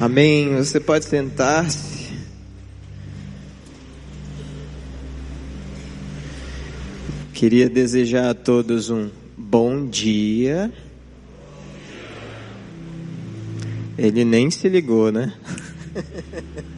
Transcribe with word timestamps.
Amém. 0.00 0.56
Você 0.56 0.80
pode 0.80 1.04
sentar-se. 1.04 2.08
Queria 7.34 7.68
desejar 7.68 8.30
a 8.30 8.34
todos 8.34 8.88
um 8.88 9.10
bom 9.36 9.86
dia. 9.86 10.72
Ele 13.98 14.24
nem 14.24 14.50
se 14.50 14.70
ligou, 14.70 15.12
né? 15.12 15.34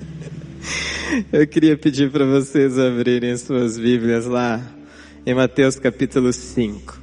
Eu 1.32 1.46
queria 1.46 1.79
pedir 1.79 2.11
para 2.11 2.25
vocês 2.25 2.77
abrirem 2.77 3.36
suas 3.36 3.79
Bíblias 3.79 4.27
lá 4.27 4.61
em 5.25 5.32
Mateus 5.32 5.79
capítulo 5.79 6.32
5. 6.32 7.00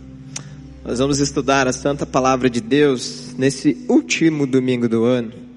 Nós 0.83 0.99
vamos 0.99 1.19
estudar 1.19 1.65
a 1.65 1.71
Santa 1.71 2.05
Palavra 2.05 2.49
de 2.49 2.59
Deus 2.59 3.33
nesse 3.37 3.85
último 3.87 4.45
domingo 4.45 4.89
do 4.89 5.05
ano. 5.05 5.48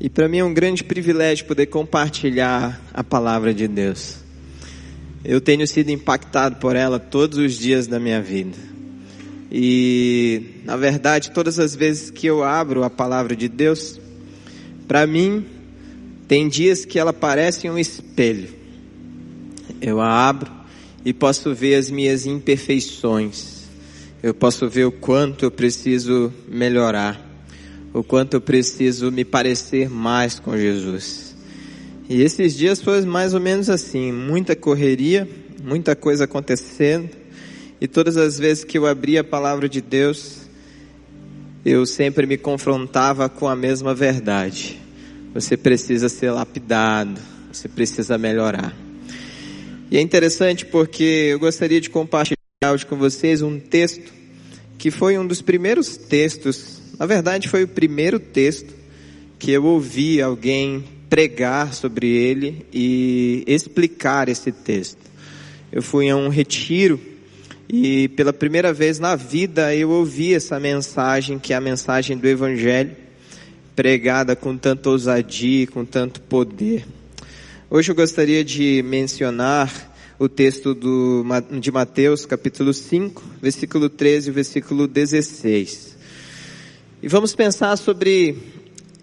E 0.00 0.08
para 0.08 0.28
mim 0.28 0.38
é 0.38 0.44
um 0.44 0.54
grande 0.54 0.84
privilégio 0.84 1.46
poder 1.46 1.66
compartilhar 1.66 2.80
a 2.94 3.02
palavra 3.02 3.52
de 3.52 3.66
Deus. 3.66 4.16
Eu 5.24 5.40
tenho 5.40 5.66
sido 5.66 5.90
impactado 5.90 6.56
por 6.56 6.76
ela 6.76 7.00
todos 7.00 7.36
os 7.36 7.58
dias 7.58 7.88
da 7.88 7.98
minha 7.98 8.22
vida. 8.22 8.56
E, 9.50 10.62
na 10.64 10.76
verdade, 10.76 11.32
todas 11.32 11.58
as 11.58 11.74
vezes 11.74 12.10
que 12.10 12.28
eu 12.28 12.44
abro 12.44 12.84
a 12.84 12.90
palavra 12.90 13.34
de 13.34 13.48
Deus, 13.48 14.00
para 14.86 15.04
mim, 15.04 15.44
tem 16.28 16.48
dias 16.48 16.84
que 16.84 16.98
ela 16.98 17.12
parece 17.12 17.68
um 17.68 17.76
espelho. 17.78 18.50
Eu 19.80 20.00
a 20.00 20.28
abro 20.28 20.52
e 21.04 21.12
posso 21.12 21.52
ver 21.52 21.74
as 21.74 21.90
minhas 21.90 22.24
imperfeições. 22.24 23.64
Eu 24.22 24.32
posso 24.32 24.68
ver 24.68 24.84
o 24.84 24.92
quanto 24.92 25.44
eu 25.44 25.50
preciso 25.50 26.32
melhorar 26.46 27.27
o 27.98 28.04
quanto 28.04 28.34
eu 28.34 28.40
preciso 28.40 29.10
me 29.10 29.24
parecer 29.24 29.90
mais 29.90 30.38
com 30.38 30.56
Jesus. 30.56 31.34
E 32.08 32.22
esses 32.22 32.54
dias 32.54 32.80
foi 32.80 33.00
mais 33.02 33.34
ou 33.34 33.40
menos 33.40 33.68
assim, 33.68 34.12
muita 34.12 34.54
correria, 34.54 35.28
muita 35.62 35.96
coisa 35.96 36.24
acontecendo, 36.24 37.10
e 37.80 37.88
todas 37.88 38.16
as 38.16 38.38
vezes 38.38 38.62
que 38.62 38.78
eu 38.78 38.86
abria 38.86 39.22
a 39.22 39.24
palavra 39.24 39.68
de 39.68 39.80
Deus, 39.80 40.42
eu 41.64 41.84
sempre 41.84 42.24
me 42.24 42.38
confrontava 42.38 43.28
com 43.28 43.48
a 43.48 43.56
mesma 43.56 43.94
verdade. 43.94 44.80
Você 45.34 45.56
precisa 45.56 46.08
ser 46.08 46.30
lapidado, 46.30 47.20
você 47.52 47.68
precisa 47.68 48.16
melhorar. 48.16 48.74
E 49.90 49.96
é 49.96 50.00
interessante 50.00 50.64
porque 50.64 51.30
eu 51.32 51.38
gostaria 51.40 51.80
de 51.80 51.90
compartilhar 51.90 52.36
hoje 52.72 52.86
com 52.86 52.96
vocês 52.96 53.42
um 53.42 53.58
texto 53.58 54.12
que 54.78 54.90
foi 54.92 55.18
um 55.18 55.26
dos 55.26 55.42
primeiros 55.42 55.96
textos 55.96 56.77
na 56.98 57.06
verdade, 57.06 57.48
foi 57.48 57.64
o 57.64 57.68
primeiro 57.68 58.18
texto 58.18 58.74
que 59.38 59.52
eu 59.52 59.64
ouvi 59.64 60.20
alguém 60.20 60.84
pregar 61.08 61.72
sobre 61.72 62.08
ele 62.08 62.66
e 62.72 63.44
explicar 63.46 64.28
esse 64.28 64.50
texto. 64.50 64.98
Eu 65.70 65.82
fui 65.82 66.08
a 66.10 66.16
um 66.16 66.28
retiro 66.28 66.98
e 67.68 68.08
pela 68.08 68.32
primeira 68.32 68.72
vez 68.72 68.98
na 68.98 69.14
vida 69.14 69.74
eu 69.74 69.90
ouvi 69.90 70.34
essa 70.34 70.58
mensagem, 70.58 71.38
que 71.38 71.52
é 71.52 71.56
a 71.56 71.60
mensagem 71.60 72.16
do 72.16 72.26
Evangelho, 72.26 72.96
pregada 73.76 74.34
com 74.34 74.56
tanta 74.56 74.90
ousadia, 74.90 75.66
com 75.68 75.84
tanto 75.84 76.20
poder. 76.22 76.84
Hoje 77.70 77.92
eu 77.92 77.94
gostaria 77.94 78.44
de 78.44 78.82
mencionar 78.82 79.94
o 80.18 80.28
texto 80.28 80.74
do, 80.74 81.24
de 81.60 81.70
Mateus, 81.70 82.26
capítulo 82.26 82.74
5, 82.74 83.22
versículo 83.40 83.88
13 83.88 84.30
e 84.30 84.32
versículo 84.32 84.88
16. 84.88 85.97
E 87.00 87.06
vamos 87.06 87.32
pensar 87.32 87.76
sobre 87.76 88.36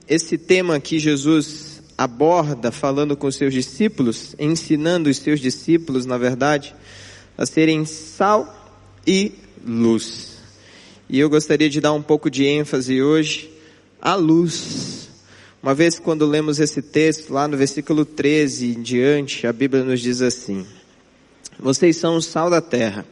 esse 0.06 0.38
tema 0.38 0.82
que 0.82 1.00
Jesus 1.00 1.82
aborda 1.98 2.70
falando 2.70 3.16
com 3.16 3.32
seus 3.32 3.54
discípulos, 3.54 4.36
ensinando 4.38 5.10
os 5.10 5.18
seus 5.18 5.40
discípulos, 5.40 6.06
na 6.06 6.18
verdade, 6.18 6.76
a 7.38 7.46
serem 7.46 7.86
sal 7.86 8.54
e 9.08 9.32
luz. 9.66 10.40
E 11.08 11.18
eu 11.18 11.30
gostaria 11.30 11.70
de 11.70 11.80
dar 11.80 11.94
um 11.94 12.02
pouco 12.02 12.30
de 12.30 12.46
ênfase 12.46 13.02
hoje 13.02 13.50
à 14.02 14.14
luz. 14.14 15.08
Uma 15.64 15.74
vez 15.74 15.98
quando 15.98 16.26
lemos 16.26 16.60
esse 16.60 16.82
texto, 16.82 17.32
lá 17.32 17.48
no 17.48 17.56
versículo 17.56 18.04
13 18.04 18.74
em 18.74 18.82
diante, 18.82 19.48
a 19.48 19.54
Bíblia 19.54 19.86
nos 19.86 20.02
diz 20.02 20.22
assim: 20.22 20.66
Vocês 21.58 21.96
são 21.96 22.18
o 22.18 22.22
sal 22.22 22.50
da 22.50 22.60
terra. 22.60 23.06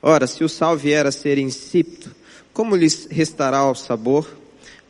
Ora, 0.00 0.26
se 0.26 0.42
o 0.42 0.48
sal 0.48 0.78
vier 0.78 1.06
a 1.06 1.12
ser 1.12 1.36
insípido, 1.36 2.10
como 2.54 2.76
lhes 2.76 3.08
restará 3.10 3.68
o 3.68 3.74
sabor? 3.74 4.26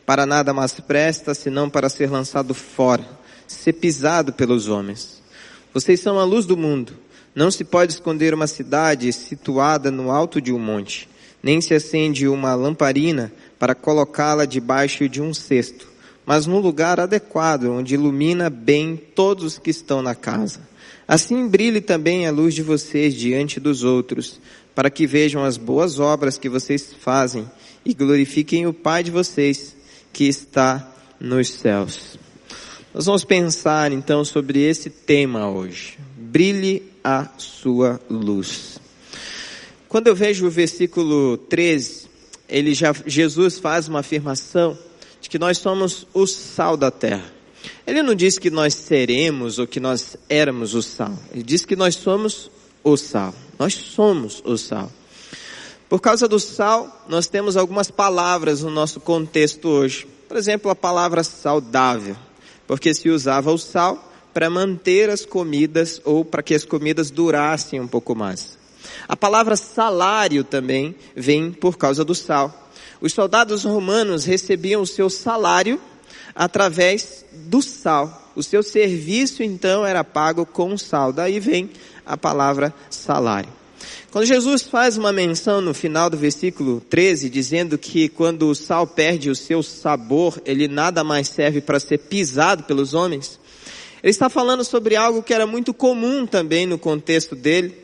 Para 0.05 0.27
nada 0.27 0.53
mais 0.53 0.79
presta, 0.79 1.35
senão 1.35 1.71
para 1.71 1.89
ser 1.89 2.11
lançado 2.11 2.53
fora, 2.53 3.05
ser 3.49 3.73
pisado 3.73 4.35
pelos 4.35 4.69
homens. 4.69 5.23
Vocês 5.73 5.99
são 5.99 6.19
a 6.21 6.25
luz 6.25 6.45
do 6.45 6.59
mundo. 6.59 6.93
Não 7.35 7.51
se 7.51 7.65
pode 7.65 7.95
esconder 7.95 8.35
uma 8.35 8.47
cidade 8.47 9.11
situada 9.13 9.91
no 9.91 10.11
alto 10.11 10.41
de 10.41 10.53
um 10.53 10.59
monte, 10.59 11.09
nem 11.43 11.61
se 11.61 11.75
acende 11.75 12.29
uma 12.29 12.55
lamparina 12.55 13.33
para 13.59 13.75
colocá-la 13.75 14.45
debaixo 14.45 15.09
de 15.09 15.21
um 15.21 15.33
cesto, 15.35 15.89
mas 16.25 16.47
num 16.47 16.61
lugar 16.61 17.01
adequado, 17.01 17.65
onde 17.65 17.95
ilumina 17.95 18.49
bem 18.49 18.95
todos 18.95 19.59
que 19.59 19.71
estão 19.71 20.01
na 20.01 20.15
casa. 20.15 20.61
Assim 21.09 21.49
brilhe 21.49 21.81
também 21.81 22.27
a 22.27 22.31
luz 22.31 22.55
de 22.55 22.63
vocês 22.63 23.15
diante 23.15 23.59
dos 23.59 23.83
outros, 23.83 24.41
para 24.75 24.91
que 24.91 25.07
vejam 25.07 25.45
as 25.45 25.57
boas 25.57 25.99
obras 25.99 26.37
que 26.37 26.49
vocês 26.49 26.95
fazem 27.01 27.49
e 27.85 27.95
glorifiquem 27.95 28.67
o 28.67 28.73
Pai 28.73 29.03
de 29.03 29.11
vocês 29.11 29.77
que 30.13 30.25
está 30.25 30.93
nos 31.21 31.49
céus. 31.51 32.19
Nós 32.93 33.07
vamos 33.07 33.25
pensar 33.25 33.93
então 33.93 34.25
sobre 34.25 34.61
esse 34.61 34.89
tema 34.89 35.51
hoje. 35.51 35.99
Brilhe 36.17 36.83
a 37.03 37.29
sua 37.37 38.01
luz. 38.09 38.79
Quando 39.89 40.09
eu 40.09 40.15
vejo 40.15 40.47
o 40.47 40.51
versículo 40.51 41.37
13, 41.37 42.07
ele 42.49 42.75
já, 42.75 42.95
Jesus 43.07 43.59
faz 43.59 43.89
uma 43.89 44.01
afirmação 44.01 44.79
de 45.21 45.29
que 45.29 45.39
nós 45.39 45.59
somos 45.59 46.07
o 46.13 46.27
sal 46.27 46.77
da 46.77 46.91
terra. 46.91 47.33
Ele 47.87 48.03
não 48.03 48.15
diz 48.15 48.39
que 48.39 48.51
nós 48.51 48.75
seremos 48.75 49.59
ou 49.59 49.67
que 49.67 49.81
nós 49.81 50.17
éramos 50.29 50.75
o 50.75 50.83
sal. 50.83 51.17
Ele 51.33 51.43
diz 51.43 51.65
que 51.65 51.77
nós 51.77 51.95
somos 51.95 52.51
o 52.83 52.97
sal. 52.97 53.35
Nós 53.59 53.75
somos 53.75 54.43
o 54.45 54.57
sal. 54.57 54.91
Por 55.89 56.01
causa 56.01 56.27
do 56.27 56.41
sal, 56.41 57.05
nós 57.09 57.27
temos 57.27 57.57
algumas 57.57 57.91
palavras 57.91 58.63
no 58.63 58.71
nosso 58.71 59.01
contexto 59.01 59.69
hoje. 59.69 60.07
Por 60.27 60.37
exemplo, 60.37 60.71
a 60.71 60.75
palavra 60.75 61.23
saudável, 61.23 62.17
porque 62.67 62.93
se 62.95 63.11
usava 63.11 63.53
o 63.53 63.59
sal 63.59 64.13
para 64.33 64.51
manter 64.51 65.09
as 65.11 65.25
comidas 65.25 66.01
ou 66.05 66.25
para 66.25 66.43
que 66.43 66.55
as 66.55 66.65
comidas 66.65 67.11
durassem 67.11 67.81
um 67.81 67.87
pouco 67.87 68.15
mais. 68.15 68.59
A 69.07 69.17
palavra 69.17 69.57
salário 69.57 70.43
também 70.43 70.95
vem 71.15 71.53
por 71.53 71.79
causa 71.79 72.05
do 72.05 72.15
sal. 72.15 72.71
Os 73.01 73.13
soldados 73.13 73.65
romanos 73.65 74.25
recebiam 74.25 74.83
o 74.83 74.87
seu 74.87 75.09
salário 75.09 75.81
através 76.35 77.25
do 77.33 77.63
sal. 77.63 78.33
O 78.35 78.43
seu 78.43 78.63
serviço 78.63 79.43
então 79.43 79.87
era 79.87 80.03
pago 80.03 80.45
com 80.45 80.77
sal. 80.77 81.13
Daí 81.13 81.39
vem 81.39 81.71
a 82.05 82.17
palavra 82.17 82.75
salário. 82.91 83.51
Quando 84.11 84.27
Jesus 84.27 84.63
faz 84.63 84.97
uma 84.97 85.13
menção 85.13 85.61
no 85.61 85.75
final 85.75 86.09
do 86.09 86.17
versículo 86.17 86.81
13, 86.89 87.29
dizendo 87.29 87.77
que 87.77 88.09
quando 88.09 88.49
o 88.49 88.55
sal 88.55 88.87
perde 88.87 89.29
o 89.29 89.35
seu 89.35 89.63
sabor, 89.63 90.41
ele 90.45 90.69
nada 90.69 91.03
mais 91.03 91.29
serve 91.29 91.61
para 91.61 91.81
ser 91.81 91.99
pisado 91.99 92.63
pelos 92.63 92.95
homens, 92.95 93.41
ele 94.03 94.11
está 94.11 94.29
falando 94.29 94.65
sobre 94.65 94.97
algo 94.97 95.23
que 95.23 95.35
era 95.35 95.47
muito 95.47 95.75
comum 95.75 96.27
também 96.27 96.67
no 96.67 96.79
contexto 96.79 97.35
dele, 97.35 97.75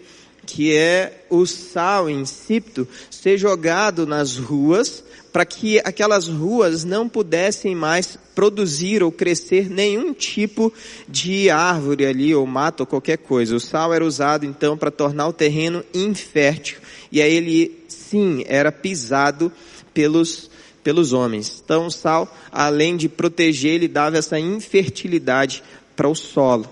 que 0.47 0.77
é 0.77 1.25
o 1.31 1.47
sal 1.47 2.09
insípido 2.09 2.87
ser 3.11 3.39
jogado 3.39 4.07
nas 4.07 4.37
ruas 4.37 5.03
para 5.33 5.45
que 5.45 5.79
aquelas 5.81 6.27
ruas 6.29 6.85
não 6.85 7.09
pudessem 7.09 7.75
mais 7.75 8.19
produzir 8.35 9.03
ou 9.03 9.13
crescer 9.13 9.71
nenhum 9.71 10.13
tipo 10.13 10.73
de 11.09 11.51
árvore 11.51 12.07
ali 12.07 12.35
ou 12.35 12.47
mato 12.47 12.81
ou 12.81 12.87
qualquer 12.87 13.19
coisa. 13.19 13.55
O 13.55 13.61
sal 13.61 13.95
era 13.95 14.05
usado 14.05 14.45
então 14.45 14.77
para 14.77 14.91
tornar 14.91 15.29
o 15.29 15.33
terreno 15.33 15.85
infértil 15.95 16.79
e 17.13 17.21
aí 17.21 17.35
ele 17.35 17.85
sim 17.89 18.45
era 18.47 18.73
pisado 18.73 19.53
pelos 19.93 20.51
pelos 20.83 21.13
homens. 21.13 21.61
Então 21.63 21.87
o 21.87 21.91
sal, 21.91 22.35
além 22.51 22.97
de 22.97 23.09
proteger, 23.09 23.75
ele 23.75 23.89
dava 23.89 24.17
essa 24.17 24.39
infertilidade 24.39 25.63
para 25.95 26.09
o 26.09 26.15
solo. 26.15 26.67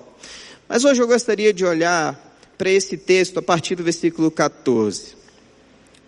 Mas 0.66 0.84
hoje 0.84 1.02
eu 1.02 1.06
gostaria 1.06 1.52
de 1.52 1.64
olhar 1.64 2.18
para 2.56 2.70
esse 2.70 2.96
texto 2.96 3.38
a 3.38 3.42
partir 3.42 3.74
do 3.74 3.84
versículo 3.84 4.30
14. 4.30 5.17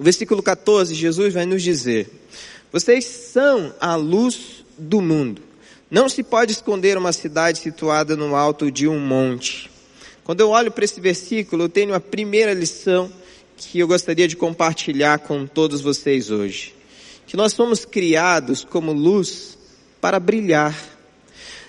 O 0.01 0.03
versículo 0.03 0.43
14, 0.43 0.95
Jesus 0.95 1.35
vai 1.35 1.45
nos 1.45 1.63
dizer: 1.63 2.09
Vocês 2.73 3.05
são 3.05 3.75
a 3.79 3.97
luz 3.97 4.65
do 4.79 5.03
mundo. 5.03 5.43
Não 5.91 6.09
se 6.09 6.23
pode 6.23 6.53
esconder 6.53 6.97
uma 6.97 7.13
cidade 7.13 7.59
situada 7.59 8.17
no 8.17 8.35
alto 8.35 8.71
de 8.71 8.89
um 8.89 8.99
monte. 8.99 9.71
Quando 10.25 10.41
eu 10.41 10.49
olho 10.49 10.71
para 10.71 10.87
esse 10.87 10.99
versículo, 11.03 11.65
eu 11.65 11.69
tenho 11.69 11.93
a 11.93 12.01
primeira 12.01 12.55
lição 12.55 13.13
que 13.59 13.79
eu 13.79 13.87
gostaria 13.87 14.27
de 14.27 14.37
compartilhar 14.37 15.19
com 15.19 15.47
todos 15.47 15.83
vocês 15.83 16.31
hoje. 16.31 16.75
Que 17.27 17.37
nós 17.37 17.53
somos 17.53 17.85
criados 17.85 18.65
como 18.65 18.95
luz 18.95 19.59
para 20.01 20.19
brilhar. 20.19 20.75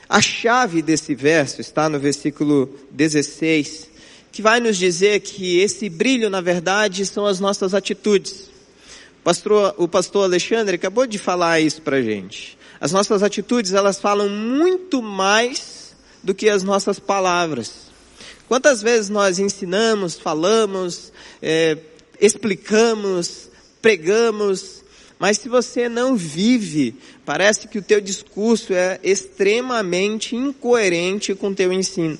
A 0.07 0.21
chave 0.21 0.81
desse 0.81 1.13
verso 1.13 1.59
está 1.59 1.89
no 1.89 1.99
versículo 1.99 2.73
16, 2.91 3.89
que 4.31 4.41
vai 4.41 4.59
nos 4.59 4.77
dizer 4.77 5.19
que 5.19 5.59
esse 5.59 5.89
brilho, 5.89 6.29
na 6.29 6.41
verdade, 6.41 7.05
são 7.05 7.25
as 7.25 7.39
nossas 7.39 7.73
atitudes. 7.73 8.49
O 9.19 9.23
pastor, 9.23 9.75
o 9.77 9.87
pastor 9.87 10.23
Alexandre 10.23 10.75
acabou 10.75 11.05
de 11.05 11.17
falar 11.17 11.59
isso 11.59 11.81
pra 11.81 12.01
gente. 12.01 12.57
As 12.79 12.91
nossas 12.91 13.21
atitudes, 13.21 13.73
elas 13.73 13.99
falam 13.99 14.29
muito 14.29 15.01
mais 15.01 15.95
do 16.23 16.33
que 16.33 16.49
as 16.49 16.63
nossas 16.63 16.97
palavras. 16.97 17.91
Quantas 18.47 18.81
vezes 18.81 19.09
nós 19.09 19.37
ensinamos, 19.37 20.17
falamos, 20.17 21.11
é, 21.41 21.77
explicamos, 22.19 23.49
pregamos, 23.81 24.83
mas 25.19 25.37
se 25.37 25.47
você 25.47 25.87
não 25.87 26.15
vive, 26.15 26.95
parece 27.23 27.67
que 27.67 27.77
o 27.77 27.81
teu 27.83 28.01
discurso 28.01 28.73
é 28.73 28.99
extremamente 29.03 30.35
incoerente 30.35 31.35
com 31.35 31.49
o 31.49 31.55
teu 31.55 31.71
ensino. 31.71 32.17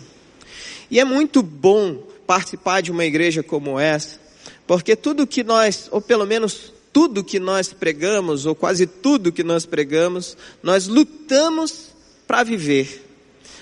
E 0.91 0.99
é 0.99 1.05
muito 1.05 1.41
bom 1.41 2.03
participar 2.27 2.81
de 2.81 2.91
uma 2.91 3.03
igreja 3.03 3.41
como 3.41 3.79
essa, 3.79 4.19
porque 4.67 4.95
tudo 4.95 5.25
que 5.25 5.43
nós, 5.43 5.87
ou 5.89 5.99
pelo 5.99 6.27
menos 6.27 6.71
tudo 6.93 7.23
que 7.23 7.39
nós 7.39 7.73
pregamos, 7.73 8.45
ou 8.45 8.53
quase 8.53 8.85
tudo 8.85 9.31
que 9.31 9.43
nós 9.43 9.65
pregamos, 9.65 10.37
nós 10.61 10.87
lutamos 10.87 11.87
para 12.27 12.43
viver. 12.43 13.07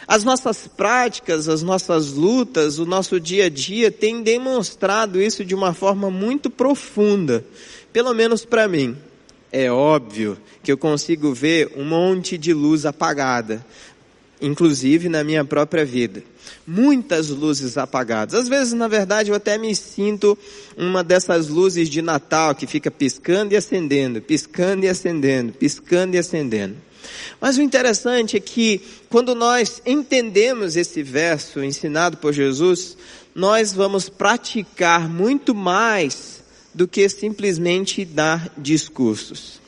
As 0.07 0.23
nossas 0.23 0.67
práticas, 0.67 1.47
as 1.47 1.61
nossas 1.61 2.11
lutas, 2.11 2.79
o 2.79 2.85
nosso 2.85 3.19
dia 3.19 3.45
a 3.45 3.49
dia 3.49 3.91
tem 3.91 4.23
demonstrado 4.23 5.21
isso 5.21 5.45
de 5.45 5.53
uma 5.53 5.73
forma 5.73 6.09
muito 6.09 6.49
profunda, 6.49 7.45
pelo 7.93 8.13
menos 8.13 8.43
para 8.43 8.67
mim 8.67 8.97
é 9.51 9.71
óbvio 9.71 10.37
que 10.61 10.71
eu 10.71 10.77
consigo 10.77 11.33
ver 11.33 11.71
um 11.75 11.83
monte 11.83 12.37
de 12.37 12.53
luz 12.53 12.85
apagada, 12.85 13.65
inclusive 14.41 15.09
na 15.09 15.23
minha 15.23 15.43
própria 15.43 15.83
vida. 15.83 16.23
Muitas 16.65 17.29
luzes 17.29 17.77
apagadas. 17.77 18.33
Às 18.33 18.47
vezes, 18.47 18.73
na 18.73 18.87
verdade, 18.87 19.29
eu 19.31 19.35
até 19.35 19.57
me 19.57 19.75
sinto 19.75 20.37
uma 20.77 21.03
dessas 21.03 21.47
luzes 21.47 21.89
de 21.89 22.01
Natal 22.01 22.53
que 22.55 22.67
fica 22.67 22.91
piscando 22.91 23.53
e 23.53 23.57
acendendo, 23.57 24.21
piscando 24.21 24.85
e 24.85 24.89
acendendo, 24.89 25.53
piscando 25.53 26.15
e 26.15 26.19
acendendo. 26.19 26.75
Mas 27.39 27.57
o 27.57 27.61
interessante 27.61 28.37
é 28.37 28.39
que 28.39 28.81
quando 29.09 29.33
nós 29.33 29.81
entendemos 29.85 30.75
esse 30.75 31.01
verso 31.01 31.63
ensinado 31.63 32.17
por 32.17 32.33
Jesus, 32.33 32.97
nós 33.33 33.73
vamos 33.73 34.09
praticar 34.09 35.09
muito 35.09 35.55
mais 35.55 36.43
do 36.73 36.87
que 36.87 37.07
simplesmente 37.09 38.05
dar 38.05 38.51
discursos. 38.57 39.59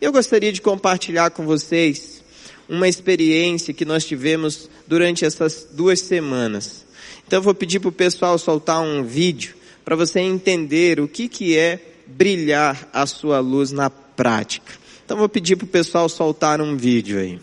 Eu 0.00 0.12
gostaria 0.12 0.52
de 0.52 0.60
compartilhar 0.60 1.30
com 1.30 1.44
vocês 1.44 2.22
uma 2.68 2.88
experiência 2.88 3.74
que 3.74 3.84
nós 3.84 4.04
tivemos 4.04 4.68
durante 4.86 5.24
essas 5.24 5.66
duas 5.72 6.00
semanas. 6.00 6.84
Então 7.26 7.38
eu 7.38 7.42
vou 7.42 7.54
pedir 7.54 7.80
para 7.80 7.88
o 7.88 7.92
pessoal 7.92 8.38
soltar 8.38 8.80
um 8.80 9.02
vídeo 9.02 9.54
para 9.84 9.96
você 9.96 10.20
entender 10.20 11.00
o 11.00 11.06
que, 11.06 11.28
que 11.28 11.56
é 11.56 11.78
brilhar 12.06 12.88
a 12.92 13.06
sua 13.06 13.40
luz 13.40 13.70
na 13.70 13.90
prática. 13.90 14.72
Então 15.04 15.16
eu 15.16 15.20
vou 15.20 15.28
pedir 15.28 15.56
para 15.56 15.64
o 15.64 15.68
pessoal 15.68 16.08
soltar 16.08 16.60
um 16.60 16.76
vídeo 16.76 17.18
aí. 17.18 17.38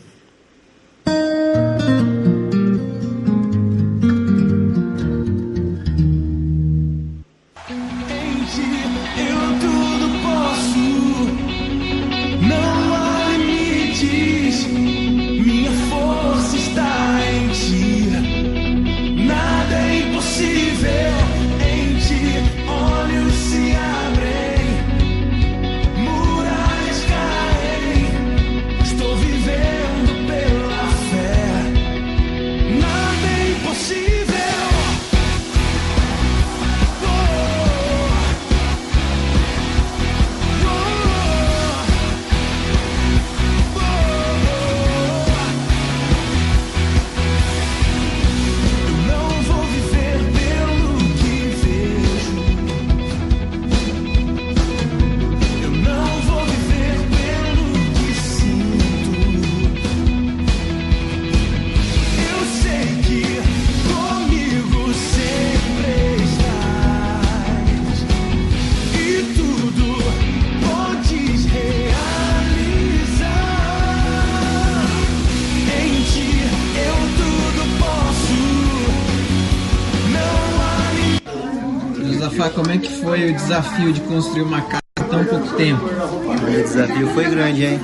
Foi 83.32 83.34
o 83.34 83.36
desafio 83.36 83.94
de 83.94 84.02
construir 84.02 84.42
uma 84.42 84.62
casa 84.62 84.82
em 85.00 85.04
tão 85.04 85.26
pouco 85.26 85.56
tempo? 85.56 85.86
O 85.86 86.46
desafio 86.46 87.08
foi 87.10 87.30
grande, 87.30 87.66
hein? 87.66 87.80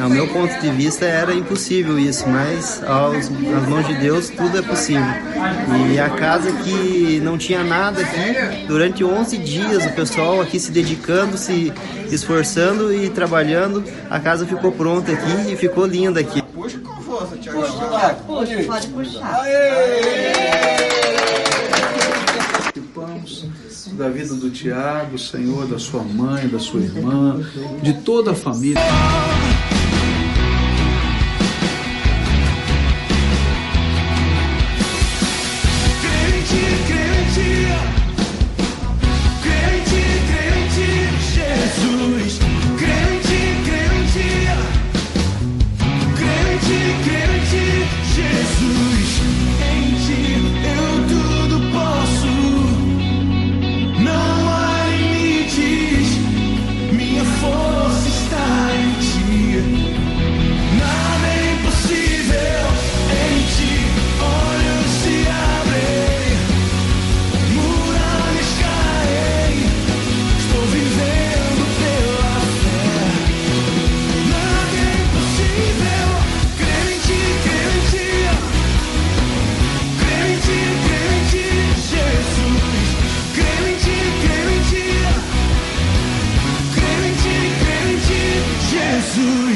Ao 0.00 0.08
meu 0.08 0.28
ponto 0.28 0.52
de 0.60 0.70
vista 0.70 1.04
era 1.04 1.34
impossível 1.34 1.98
isso, 1.98 2.28
mas 2.28 2.82
aos, 2.84 3.26
às 3.26 3.68
mãos 3.68 3.86
de 3.86 3.94
Deus 3.94 4.28
tudo 4.30 4.58
é 4.58 4.62
possível. 4.62 5.04
E 5.92 5.98
a 5.98 6.10
casa 6.10 6.52
que 6.52 7.20
não 7.22 7.38
tinha 7.38 7.62
nada 7.62 8.00
aqui, 8.02 8.66
durante 8.66 9.04
11 9.04 9.38
dias 9.38 9.86
o 9.86 9.90
pessoal 9.90 10.40
aqui 10.40 10.58
se 10.58 10.70
dedicando, 10.70 11.36
se 11.36 11.72
esforçando 12.10 12.92
e 12.92 13.08
trabalhando, 13.08 13.84
a 14.10 14.20
casa 14.20 14.46
ficou 14.46 14.72
pronta 14.72 15.12
aqui 15.12 15.52
e 15.52 15.56
ficou 15.56 15.86
linda 15.86 16.20
aqui. 16.20 16.42
Puxa 16.42 16.78
com 16.78 17.02
força, 17.02 17.36
Tiago. 17.36 17.62
Puxa, 17.62 18.14
puxa, 18.26 18.64
pode 18.66 18.86
puxar. 18.88 19.40
Aê! 19.40 20.11
Da 24.02 24.08
vida 24.08 24.34
do 24.34 24.50
Tiago, 24.50 25.16
Senhor, 25.16 25.64
da 25.68 25.78
sua 25.78 26.02
mãe, 26.02 26.48
da 26.48 26.58
sua 26.58 26.80
irmã, 26.80 27.40
de 27.80 27.92
toda 28.00 28.32
a 28.32 28.34
família. 28.34 28.82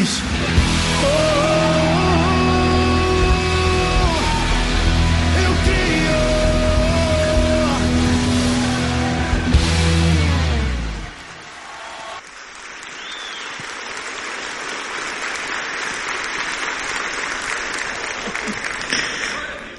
diz. 0.07 0.23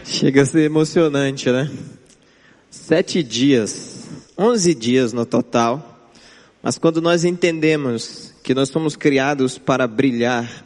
Chega 0.05 0.41
a 0.41 0.45
ser 0.45 0.61
emocionante, 0.61 1.49
né? 1.51 1.71
Sete 2.69 3.23
dias, 3.23 4.07
onze 4.37 4.73
dias 4.73 5.13
no 5.13 5.25
total. 5.25 6.11
Mas 6.61 6.77
quando 6.77 7.01
nós 7.01 7.23
entendemos 7.23 8.26
que 8.47 8.53
nós 8.53 8.69
somos 8.69 8.95
criados 8.95 9.57
para 9.57 9.85
brilhar, 9.85 10.65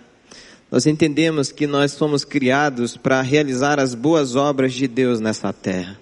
nós 0.69 0.85
entendemos 0.85 1.51
que 1.51 1.65
nós 1.65 1.91
somos 1.93 2.23
criados 2.23 2.95
para 2.95 3.19
realizar 3.23 3.79
as 3.79 3.95
boas 3.95 4.35
obras 4.35 4.73
de 4.73 4.87
Deus 4.87 5.19
nessa 5.19 5.51
terra. 5.51 5.99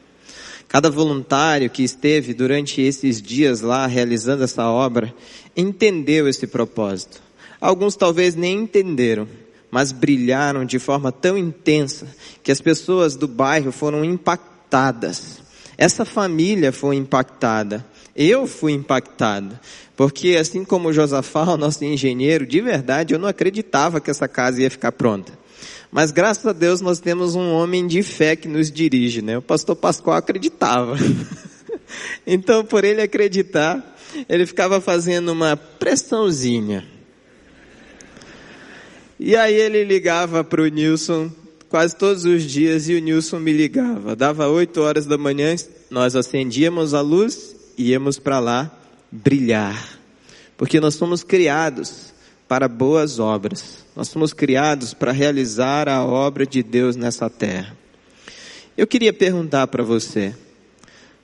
Cada 0.67 0.91
voluntário 0.91 1.69
que 1.69 1.81
esteve 1.81 2.33
durante 2.33 2.81
esses 2.81 3.21
dias 3.21 3.61
lá 3.61 3.87
realizando 3.87 4.43
essa 4.43 4.69
obra 4.69 5.15
entendeu 5.55 6.27
esse 6.27 6.45
propósito. 6.45 7.21
Alguns 7.61 7.95
talvez 7.95 8.35
nem 8.35 8.59
entenderam, 8.59 9.25
mas 9.71 9.93
brilharam 9.93 10.65
de 10.65 10.79
forma 10.79 11.13
tão 11.13 11.37
intensa 11.37 12.13
que 12.43 12.51
as 12.51 12.59
pessoas 12.59 13.15
do 13.15 13.25
bairro 13.25 13.71
foram 13.71 14.03
impactadas. 14.03 15.39
Essa 15.77 16.03
família 16.03 16.73
foi 16.73 16.97
impactada. 16.97 17.85
Eu 18.13 18.45
fui 18.45 18.73
impactado. 18.73 19.57
Porque 19.99 20.37
assim 20.39 20.63
como 20.63 20.93
Josafá, 20.93 21.43
o 21.43 21.57
nosso 21.57 21.83
engenheiro, 21.83 22.45
de 22.45 22.61
verdade 22.61 23.13
eu 23.13 23.19
não 23.19 23.27
acreditava 23.27 23.99
que 23.99 24.09
essa 24.09 24.29
casa 24.29 24.61
ia 24.61 24.71
ficar 24.71 24.93
pronta. 24.93 25.37
Mas 25.91 26.09
graças 26.09 26.45
a 26.45 26.53
Deus 26.53 26.79
nós 26.79 27.01
temos 27.01 27.35
um 27.35 27.51
homem 27.51 27.85
de 27.85 28.01
fé 28.01 28.33
que 28.33 28.47
nos 28.47 28.71
dirige, 28.71 29.21
né? 29.21 29.37
O 29.37 29.41
pastor 29.41 29.75
Pascoal 29.75 30.15
acreditava. 30.15 30.95
então 32.25 32.63
por 32.63 32.85
ele 32.85 33.01
acreditar, 33.01 33.97
ele 34.29 34.45
ficava 34.45 34.79
fazendo 34.79 35.33
uma 35.33 35.57
pressãozinha. 35.57 36.85
E 39.19 39.35
aí 39.35 39.55
ele 39.55 39.83
ligava 39.83 40.45
para 40.45 40.61
o 40.61 40.67
Nilson 40.69 41.29
quase 41.67 41.93
todos 41.93 42.23
os 42.23 42.43
dias 42.43 42.87
e 42.87 42.95
o 42.95 43.01
Nilson 43.01 43.39
me 43.39 43.51
ligava. 43.51 44.15
Dava 44.15 44.47
oito 44.47 44.79
horas 44.79 45.05
da 45.05 45.17
manhã, 45.17 45.53
nós 45.91 46.15
acendíamos 46.15 46.93
a 46.93 47.01
luz 47.01 47.53
íamos 47.77 48.17
para 48.19 48.39
lá 48.39 48.78
brilhar. 49.11 49.99
Porque 50.57 50.79
nós 50.79 50.95
somos 50.95 51.23
criados 51.23 52.13
para 52.47 52.67
boas 52.67 53.19
obras. 53.19 53.85
Nós 53.95 54.07
somos 54.07 54.33
criados 54.33 54.93
para 54.93 55.11
realizar 55.11 55.87
a 55.87 56.03
obra 56.03 56.45
de 56.45 56.63
Deus 56.63 56.95
nessa 56.95 57.29
terra. 57.29 57.77
Eu 58.77 58.87
queria 58.87 59.13
perguntar 59.13 59.67
para 59.67 59.83
você: 59.83 60.35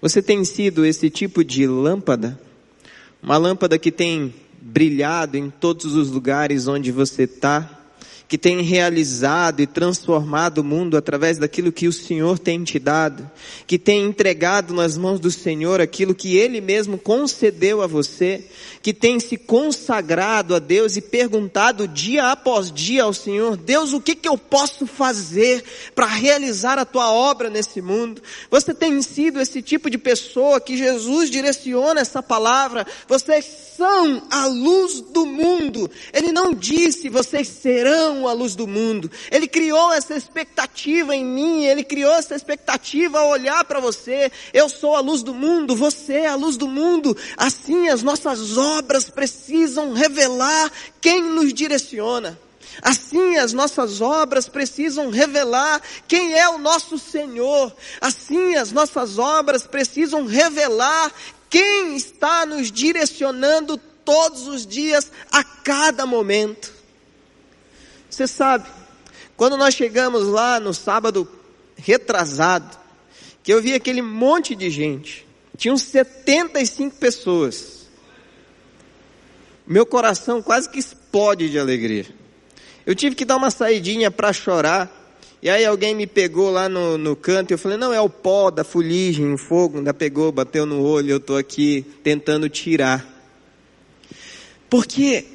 você 0.02 0.22
tem 0.22 0.44
sido 0.46 0.86
esse 0.86 1.10
tipo 1.10 1.44
de 1.44 1.66
lâmpada? 1.66 2.40
Uma 3.24 3.38
lâmpada 3.38 3.80
que 3.80 3.92
tem 3.92 4.34
brilhado 4.62 5.38
em 5.38 5.50
todos 5.50 5.96
os 5.96 6.12
lugares 6.12 6.68
onde 6.68 6.92
você 6.92 7.24
está? 7.24 7.85
Que 8.28 8.38
tem 8.38 8.62
realizado 8.62 9.62
e 9.62 9.68
transformado 9.68 10.60
o 10.60 10.64
mundo 10.64 10.98
através 10.98 11.38
daquilo 11.38 11.72
que 11.72 11.88
o 11.88 11.94
Senhor 11.94 12.40
tem 12.40 12.64
te 12.64 12.80
dado, 12.80 13.30
que 13.68 13.78
tem 13.78 14.04
entregado 14.04 14.74
nas 14.74 14.98
mãos 14.98 15.20
do 15.20 15.30
Senhor 15.30 15.80
aquilo 15.80 16.16
que 16.16 16.36
Ele 16.36 16.60
mesmo 16.60 16.98
concedeu 16.98 17.82
a 17.82 17.88
você, 17.88 18.46
que 18.82 18.94
tem 18.94 19.20
se 19.20 19.38
consagrado 19.38 20.56
a 20.56 20.60
Deus 20.60 20.96
e 20.96 21.02
perguntado 21.02 21.88
dia 21.88 22.32
após 22.32 22.72
dia 22.72 23.04
ao 23.04 23.14
Senhor, 23.14 23.58
Deus, 23.58 23.94
o 23.94 24.02
que 24.02 24.16
que 24.16 24.28
eu 24.28 24.38
posso 24.38 24.88
fazer 24.88 25.64
para 25.94 26.08
realizar 26.08 26.80
a 26.80 26.86
tua 26.86 27.12
obra 27.12 27.50
nesse 27.50 27.82
mundo? 27.82 28.22
Você 28.50 28.74
tem 28.74 29.02
sido 29.02 29.40
esse 29.40 29.62
tipo 29.62 29.90
de 29.90 29.98
pessoa 29.98 30.60
que 30.60 30.78
Jesus 30.78 31.30
direciona 31.30 32.02
essa 32.02 32.24
palavra, 32.24 32.86
vocês 33.08 33.46
são 33.78 34.24
a 34.32 34.48
luz 34.48 35.02
do 35.02 35.26
mundo. 35.26 35.90
Ele 36.14 36.32
não 36.32 36.54
disse 36.54 37.10
vocês 37.10 37.48
serão 37.48 38.15
a 38.28 38.34
luz 38.34 38.56
do 38.56 38.66
mundo. 38.66 39.12
Ele 39.30 39.48
criou 39.48 39.94
essa 39.94 40.16
expectativa 40.16 41.16
em 41.16 41.26
mim, 41.26 41.66
ele 41.66 41.84
criou 41.84 42.14
essa 42.14 42.36
expectativa 42.36 43.20
a 43.20 43.28
olhar 43.28 43.64
para 43.66 43.80
você. 43.80 44.32
Eu 44.54 44.70
sou 44.70 44.96
a 44.96 45.02
luz 45.02 45.22
do 45.24 45.34
mundo, 45.34 45.76
você 45.76 46.14
é 46.14 46.28
a 46.28 46.36
luz 46.36 46.58
do 46.58 46.68
mundo. 46.68 47.16
Assim 47.36 47.90
as 47.90 48.02
nossas 48.02 48.58
obras 48.58 49.10
precisam 49.10 49.94
revelar 49.94 50.72
quem 51.02 51.22
nos 51.22 51.54
direciona. 51.54 52.40
Assim 52.82 53.38
as 53.38 53.54
nossas 53.54 54.02
obras 54.02 54.48
precisam 54.48 55.10
revelar 55.10 55.82
quem 56.08 56.38
é 56.38 56.48
o 56.50 56.58
nosso 56.58 56.98
Senhor. 56.98 57.74
Assim 58.02 58.56
as 58.56 58.72
nossas 58.72 59.18
obras 59.18 59.68
precisam 59.68 60.26
revelar 60.26 61.12
quem 61.50 61.96
está 61.96 62.46
nos 62.46 62.72
direcionando 62.72 63.78
todos 64.06 64.48
os 64.48 64.66
dias, 64.66 65.12
a 65.32 65.44
cada 65.44 66.06
momento. 66.06 66.75
Você 68.16 68.28
sabe, 68.28 68.66
quando 69.36 69.58
nós 69.58 69.74
chegamos 69.74 70.26
lá 70.26 70.58
no 70.58 70.74
sábado 70.74 71.28
retrasado, 71.76 72.78
que 73.44 73.52
eu 73.54 73.62
vi 73.62 73.74
aquele 73.74 74.02
monte 74.02 74.56
de 74.56 74.70
gente, 74.70 75.28
tinham 75.58 75.78
75 75.78 76.96
pessoas. 76.96 77.88
Meu 79.68 79.86
coração 79.86 80.42
quase 80.42 80.70
que 80.70 80.80
explode 80.80 81.50
de 81.50 81.60
alegria. 81.60 82.06
Eu 82.86 82.96
tive 82.96 83.18
que 83.18 83.26
dar 83.26 83.36
uma 83.36 83.52
saidinha 83.52 84.10
para 84.10 84.32
chorar. 84.32 84.90
E 85.42 85.50
aí 85.50 85.66
alguém 85.66 85.94
me 85.94 86.08
pegou 86.08 86.50
lá 86.50 86.70
no, 86.70 86.98
no 86.98 87.18
canto 87.18 87.52
e 87.52 87.54
eu 87.56 87.58
falei, 87.58 87.78
não, 87.78 87.94
é 87.94 88.00
o 88.00 88.10
pó 88.10 88.50
da 88.50 88.64
fuligem, 88.64 89.34
o 89.34 89.38
fogo, 89.38 89.80
ainda 89.80 89.94
pegou, 89.94 90.32
bateu 90.32 90.66
no 90.66 90.82
olho, 90.82 91.12
eu 91.12 91.18
estou 91.18 91.36
aqui 91.36 91.86
tentando 92.02 92.48
tirar. 92.48 93.06
Porque 94.70 95.35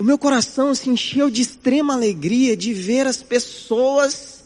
o 0.00 0.02
meu 0.02 0.16
coração 0.16 0.74
se 0.74 0.88
encheu 0.88 1.28
de 1.28 1.42
extrema 1.42 1.92
alegria 1.92 2.56
de 2.56 2.72
ver 2.72 3.06
as 3.06 3.22
pessoas 3.22 4.38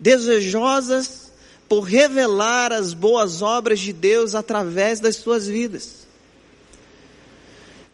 desejosas 0.00 1.30
por 1.68 1.82
revelar 1.82 2.72
as 2.72 2.94
boas 2.94 3.42
obras 3.42 3.80
de 3.80 3.92
Deus 3.92 4.34
através 4.34 4.98
das 4.98 5.16
suas 5.16 5.46
vidas. 5.46 6.06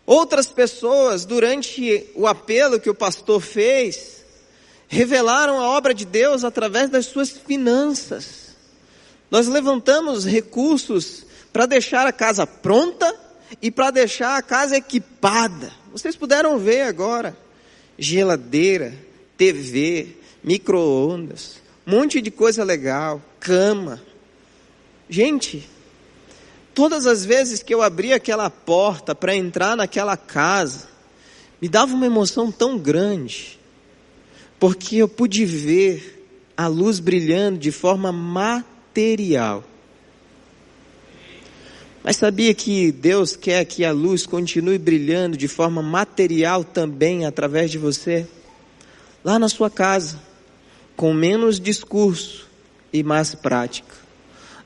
Outras 0.07 0.47
pessoas, 0.47 1.25
durante 1.25 2.07
o 2.15 2.29
apelo 2.29 2.79
que 2.79 2.89
o 2.89 2.95
pastor 2.95 3.41
fez, 3.41 4.25
revelaram 4.87 5.59
a 5.59 5.71
obra 5.71 5.93
de 5.93 6.05
Deus 6.05 6.45
através 6.45 6.89
das 6.89 7.07
suas 7.07 7.31
finanças. 7.31 8.55
Nós 9.33 9.49
levantamos 9.49 10.25
recursos 10.25 11.25
para 11.53 11.67
deixar 11.67 12.07
a 12.07 12.13
casa 12.13 12.47
pronta 12.47 13.13
e 13.61 13.69
para 13.69 13.91
deixar 13.91 14.39
a 14.39 14.43
casa 14.43 14.77
equipada. 14.77 15.78
Vocês 15.92 16.16
puderam 16.16 16.59
ver 16.59 16.83
agora: 16.83 17.37
geladeira, 17.99 18.95
TV, 19.37 20.16
micro-ondas, 20.42 21.62
um 21.87 21.92
monte 21.92 22.21
de 22.21 22.30
coisa 22.30 22.62
legal, 22.64 23.23
cama. 23.40 24.02
Gente, 25.09 25.68
todas 26.75 27.07
as 27.07 27.25
vezes 27.25 27.62
que 27.62 27.75
eu 27.75 27.83
abria 27.83 28.16
aquela 28.16 28.50
porta 28.50 29.14
para 29.14 29.35
entrar 29.35 29.76
naquela 29.76 30.16
casa, 30.16 30.88
me 31.61 31.68
dava 31.68 31.95
uma 31.95 32.07
emoção 32.07 32.52
tão 32.52 32.78
grande, 32.78 33.59
porque 34.61 34.97
eu 34.97 35.09
pude 35.09 35.45
ver 35.45 36.26
a 36.57 36.66
luz 36.66 37.00
brilhando 37.00 37.59
de 37.59 37.73
forma 37.73 38.12
material. 38.12 39.64
Mas 42.09 42.17
sabia 42.17 42.55
que 42.55 42.91
Deus 42.91 43.37
quer 43.37 43.62
que 43.67 43.85
a 43.85 43.93
luz 43.93 44.25
continue 44.25 44.79
brilhando 44.79 45.37
de 45.37 45.47
forma 45.47 45.83
material 45.83 46.65
também 46.65 47.27
através 47.27 47.71
de 47.71 47.77
você? 47.77 48.27
Lá 49.23 49.38
na 49.38 49.47
sua 49.47 49.69
casa, 49.69 50.19
com 50.97 51.12
menos 51.12 51.61
discurso 51.61 52.47
e 52.91 53.03
mais 53.03 53.35
prática. 53.35 53.95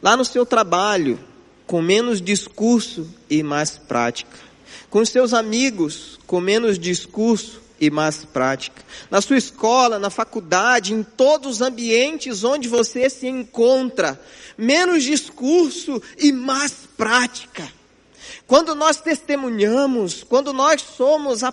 Lá 0.01 0.17
no 0.17 0.25
seu 0.25 0.47
trabalho, 0.47 1.19
com 1.67 1.83
menos 1.83 2.23
discurso 2.23 3.09
e 3.29 3.43
mais 3.43 3.77
prática. 3.77 4.39
Com 4.89 5.05
seus 5.05 5.35
amigos, 5.35 6.21
com 6.29 6.41
menos 6.41 6.79
discurso 6.79 7.61
e 7.83 7.91
mais 7.91 8.25
prática. 8.25 8.81
Na 9.11 9.21
sua 9.21 9.37
escola, 9.37 9.99
na 9.99 10.09
faculdade, 10.09 10.95
em 10.95 11.03
todos 11.03 11.57
os 11.57 11.61
ambientes 11.61 12.45
onde 12.45 12.69
você 12.69 13.11
se 13.11 13.27
encontra, 13.27 14.21
menos 14.57 15.03
discurso 15.03 16.01
e 16.17 16.31
mais 16.31 16.73
prática. 16.97 17.69
Quando 18.47 18.77
nós 18.77 18.99
testemunhamos, 19.01 20.23
quando 20.23 20.53
nós 20.53 20.81
somos 20.81 21.43
a 21.43 21.53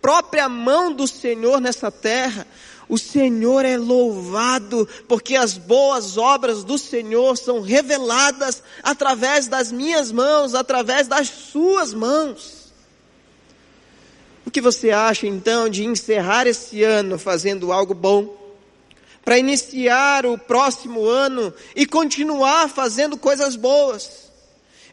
própria 0.00 0.48
mão 0.48 0.94
do 0.94 1.06
Senhor 1.06 1.60
nessa 1.60 1.90
terra, 1.90 2.46
o 2.88 2.96
Senhor 2.96 3.66
é 3.66 3.76
louvado, 3.76 4.88
porque 5.06 5.36
as 5.36 5.58
boas 5.58 6.16
obras 6.16 6.64
do 6.64 6.78
Senhor 6.78 7.36
são 7.36 7.60
reveladas 7.60 8.62
através 8.82 9.46
das 9.46 9.70
minhas 9.70 10.10
mãos, 10.10 10.54
através 10.54 11.06
das 11.06 11.28
suas 11.28 11.92
mãos. 11.92 12.65
O 14.46 14.50
que 14.50 14.60
você 14.60 14.90
acha 14.90 15.26
então 15.26 15.68
de 15.68 15.84
encerrar 15.84 16.46
esse 16.46 16.84
ano 16.84 17.18
fazendo 17.18 17.72
algo 17.72 17.92
bom? 17.92 18.46
Para 19.24 19.38
iniciar 19.38 20.24
o 20.24 20.38
próximo 20.38 21.04
ano 21.04 21.52
e 21.74 21.84
continuar 21.84 22.68
fazendo 22.68 23.16
coisas 23.16 23.56
boas? 23.56 24.30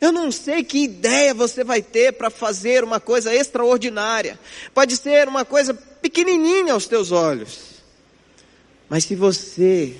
Eu 0.01 0.11
não 0.11 0.31
sei 0.31 0.63
que 0.63 0.79
ideia 0.79 1.35
você 1.35 1.63
vai 1.63 1.83
ter 1.83 2.13
para 2.13 2.31
fazer 2.31 2.83
uma 2.83 2.99
coisa 2.99 3.33
extraordinária. 3.33 4.39
Pode 4.73 4.97
ser 4.97 5.27
uma 5.27 5.45
coisa 5.45 5.73
pequenininha 5.73 6.73
aos 6.73 6.87
teus 6.87 7.11
olhos. 7.11 7.59
Mas 8.89 9.05
se 9.05 9.15
você 9.15 9.95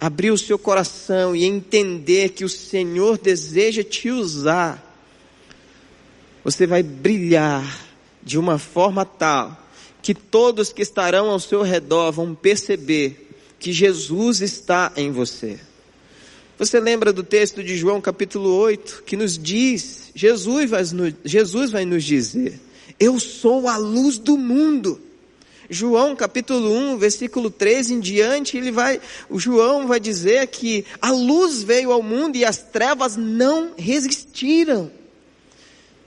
abrir 0.00 0.30
o 0.30 0.38
seu 0.38 0.58
coração 0.58 1.34
e 1.34 1.44
entender 1.44 2.30
que 2.30 2.44
o 2.44 2.48
Senhor 2.48 3.18
deseja 3.18 3.82
te 3.82 4.10
usar, 4.10 4.80
você 6.42 6.66
vai 6.66 6.82
brilhar 6.82 7.89
de 8.22 8.38
uma 8.38 8.58
forma 8.58 9.04
tal 9.04 9.56
que 10.02 10.14
todos 10.14 10.72
que 10.72 10.82
estarão 10.82 11.30
ao 11.30 11.38
seu 11.38 11.62
redor 11.62 12.10
vão 12.10 12.34
perceber 12.34 13.28
que 13.58 13.72
Jesus 13.72 14.40
está 14.40 14.92
em 14.96 15.10
você. 15.10 15.58
Você 16.58 16.78
lembra 16.78 17.12
do 17.12 17.22
texto 17.22 17.62
de 17.62 17.76
João 17.76 18.00
capítulo 18.00 18.54
8, 18.54 19.02
que 19.06 19.16
nos 19.16 19.38
diz, 19.38 20.10
Jesus 20.14 20.68
vai, 20.68 20.82
Jesus 21.24 21.70
vai 21.70 21.84
nos 21.84 22.04
dizer, 22.04 22.60
eu 22.98 23.18
sou 23.18 23.68
a 23.68 23.76
luz 23.76 24.18
do 24.18 24.36
mundo. 24.36 25.00
João 25.70 26.16
capítulo 26.16 26.70
1, 26.70 26.98
versículo 26.98 27.48
3 27.48 27.92
em 27.92 28.00
diante, 28.00 28.56
ele 28.56 28.72
vai, 28.72 29.00
o 29.28 29.38
João 29.38 29.86
vai 29.86 30.00
dizer 30.00 30.46
que 30.48 30.84
a 31.00 31.12
luz 31.12 31.62
veio 31.62 31.92
ao 31.92 32.02
mundo 32.02 32.36
e 32.36 32.44
as 32.44 32.58
trevas 32.58 33.16
não 33.16 33.72
resistiram. 33.78 34.90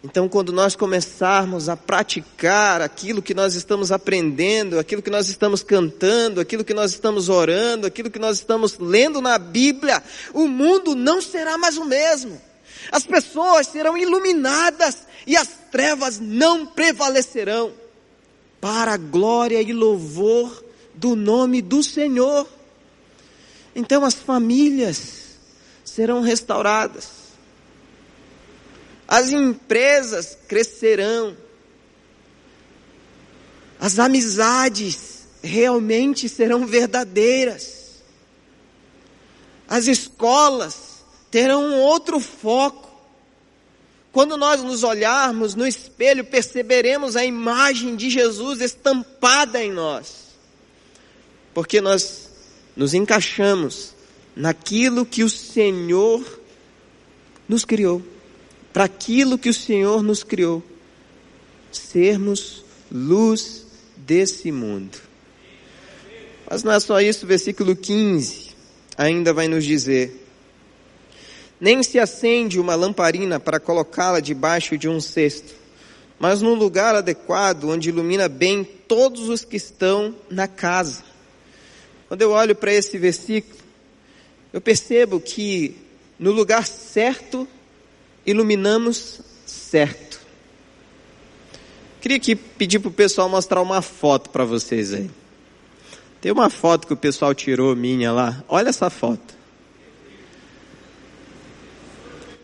Então, 0.04 0.28
quando 0.28 0.52
nós 0.52 0.76
começarmos 0.76 1.70
a 1.70 1.78
praticar 1.78 2.82
aquilo 2.82 3.22
que 3.22 3.34
nós 3.34 3.56
estamos 3.56 3.90
aprendendo, 3.90 4.78
aquilo 4.78 5.02
que 5.02 5.10
nós 5.10 5.30
estamos 5.30 5.64
cantando, 5.64 6.42
aquilo 6.42 6.66
que 6.66 6.74
nós 6.74 6.92
estamos 6.92 7.30
orando, 7.30 7.88
aquilo 7.88 8.12
que 8.12 8.20
nós 8.20 8.40
estamos 8.40 8.78
lendo 8.78 9.22
na 9.22 9.38
Bíblia, 9.38 10.04
o 10.34 10.46
mundo 10.46 10.94
não 10.94 11.22
será 11.22 11.58
mais 11.58 11.78
o 11.78 11.86
mesmo. 11.86 12.40
As 12.92 13.06
pessoas 13.06 13.68
serão 13.68 13.98
iluminadas 13.98 15.04
e 15.26 15.38
as 15.38 15.48
trevas 15.72 16.20
não 16.20 16.66
prevalecerão 16.66 17.72
para 18.60 18.96
a 18.96 18.98
glória 18.98 19.62
e 19.62 19.72
louvor 19.72 20.66
do 20.94 21.16
nome 21.16 21.62
do 21.62 21.82
Senhor. 21.82 22.46
Então 23.74 24.04
as 24.04 24.16
famílias 24.16 25.38
serão 25.86 26.20
restauradas 26.20 27.23
as 29.08 29.32
empresas 29.32 30.38
crescerão, 30.48 31.36
as 33.80 34.00
amizades 34.00 35.28
realmente 35.42 36.30
serão 36.30 36.66
verdadeiras, 36.66 38.02
as 39.68 39.88
escolas 39.88 41.04
terão 41.30 41.64
um 41.66 41.80
outro 41.80 42.20
foco. 42.20 42.92
Quando 44.12 44.38
nós 44.38 44.62
nos 44.62 44.84
olharmos 44.84 45.56
no 45.56 45.66
espelho, 45.66 46.24
perceberemos 46.24 47.16
a 47.16 47.26
imagem 47.26 47.96
de 47.96 48.10
Jesus 48.10 48.62
estampada 48.62 49.62
em 49.62 49.72
nós, 49.72 50.28
porque 51.54 51.82
nós 51.82 52.30
nos 52.76 52.94
encaixamos 52.94 53.94
naquilo 54.36 55.06
que 55.06 55.24
o 55.24 55.30
Senhor 55.30 56.42
nos 57.50 57.66
criou 57.66 58.13
para 58.74 58.86
aquilo 58.86 59.38
que 59.38 59.50
o 59.50 59.54
Senhor 59.54 60.04
nos 60.04 60.24
criou, 60.24 60.62
sermos 61.72 62.66
luz 62.92 63.66
desse 63.96 64.52
mundo. 64.52 64.98
Mas 66.50 66.64
não 66.64 66.74
é 66.74 66.80
só 66.80 67.00
isso, 67.00 67.26
versículo 67.26 67.76
15 67.76 68.54
ainda 68.98 69.34
vai 69.34 69.48
nos 69.48 69.64
dizer: 69.64 70.26
Nem 71.60 71.84
se 71.84 72.00
acende 72.00 72.60
uma 72.60 72.76
lamparina 72.76 73.40
para 73.40 73.60
colocá-la 73.60 74.20
debaixo 74.20 74.78
de 74.78 74.88
um 74.88 75.00
cesto, 75.00 75.54
mas 76.20 76.42
num 76.42 76.54
lugar 76.54 76.96
adequado 76.96 77.66
onde 77.66 77.90
ilumina 77.90 78.28
bem 78.28 78.64
todos 78.64 79.30
os 79.30 79.44
que 79.44 79.58
estão 79.58 80.16
na 80.30 80.48
casa. 80.48 81.04
Quando 82.08 82.22
eu 82.22 82.32
olho 82.32 82.56
para 82.56 82.74
esse 82.74 82.98
versículo, 82.98 83.58
eu 84.52 84.62
percebo 84.62 85.20
que 85.20 85.76
no 86.20 86.32
lugar 86.32 86.66
certo 86.68 87.48
iluminamos 88.26 89.20
certo. 89.46 90.20
Queria 92.02 92.18
aqui 92.18 92.36
pedir 92.36 92.80
para 92.80 92.90
o 92.90 92.94
pessoal 92.94 93.30
mostrar 93.30 93.62
uma 93.62 93.82
foto 93.82 94.30
para 94.30 94.44
vocês 94.44 94.94
aí. 94.94 95.10
Tem 96.20 96.32
uma 96.32 96.50
foto 96.50 96.88
que 96.88 96.94
o 96.94 96.98
pessoal 96.98 97.34
tirou 97.34 97.76
minha 97.76 98.12
lá. 98.12 98.44
Olha 98.48 98.70
essa 98.70 98.90
foto. 98.90 99.34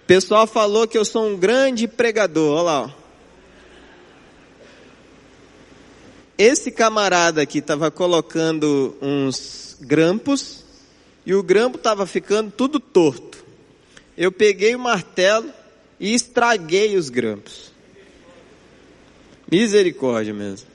O 0.04 0.06
pessoal 0.08 0.48
falou 0.48 0.88
que 0.88 0.98
eu 0.98 1.06
sou 1.06 1.28
um 1.28 1.38
grande 1.38 1.88
pregador. 1.88 2.58
Olha 2.58 2.64
lá. 2.64 2.82
Ó. 2.84 2.90
Esse 6.38 6.72
camarada 6.72 7.42
aqui 7.42 7.58
estava 7.58 7.92
colocando 7.92 8.98
uns 9.02 9.76
grampos 9.82 10.64
e 11.26 11.34
o 11.34 11.44
grampo 11.44 11.78
estava 11.78 12.06
ficando 12.06 12.50
tudo 12.50 12.80
torto. 12.80 13.44
Eu 14.18 14.32
peguei 14.32 14.74
o 14.74 14.80
martelo, 14.80 15.52
e 16.00 16.14
estraguei 16.14 16.96
os 16.96 17.10
grampos. 17.10 17.72
Misericórdia 19.52 20.34
mesmo. 20.34 20.68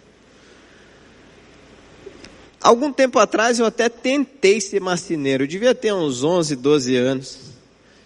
Algum 2.61 2.93
tempo 2.93 3.19
atrás 3.19 3.59
eu 3.59 3.67
até 3.67 3.89
tentei 3.89 4.61
ser 4.61 4.81
marceneiro, 4.81 5.45
eu 5.45 5.49
devia 5.49 5.75
ter 5.75 5.93
uns 5.93 6.23
11, 6.23 6.57
12 6.57 6.97
anos. 6.97 7.39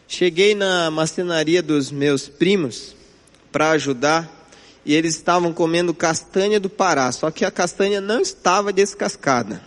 Cheguei 0.07 0.55
na 0.55 0.91
marcenaria 0.91 1.63
dos 1.63 1.91
meus 1.91 2.29
primos 2.29 2.97
para 3.53 3.71
ajudar 3.71 4.51
e 4.85 4.95
eles 4.95 5.15
estavam 5.15 5.53
comendo 5.53 5.93
castanha 5.93 6.59
do 6.59 6.71
Pará, 6.71 7.13
só 7.13 7.31
que 7.31 7.45
a 7.45 7.51
castanha 7.51 8.01
não 8.01 8.21
estava 8.21 8.73
descascada. 8.73 9.63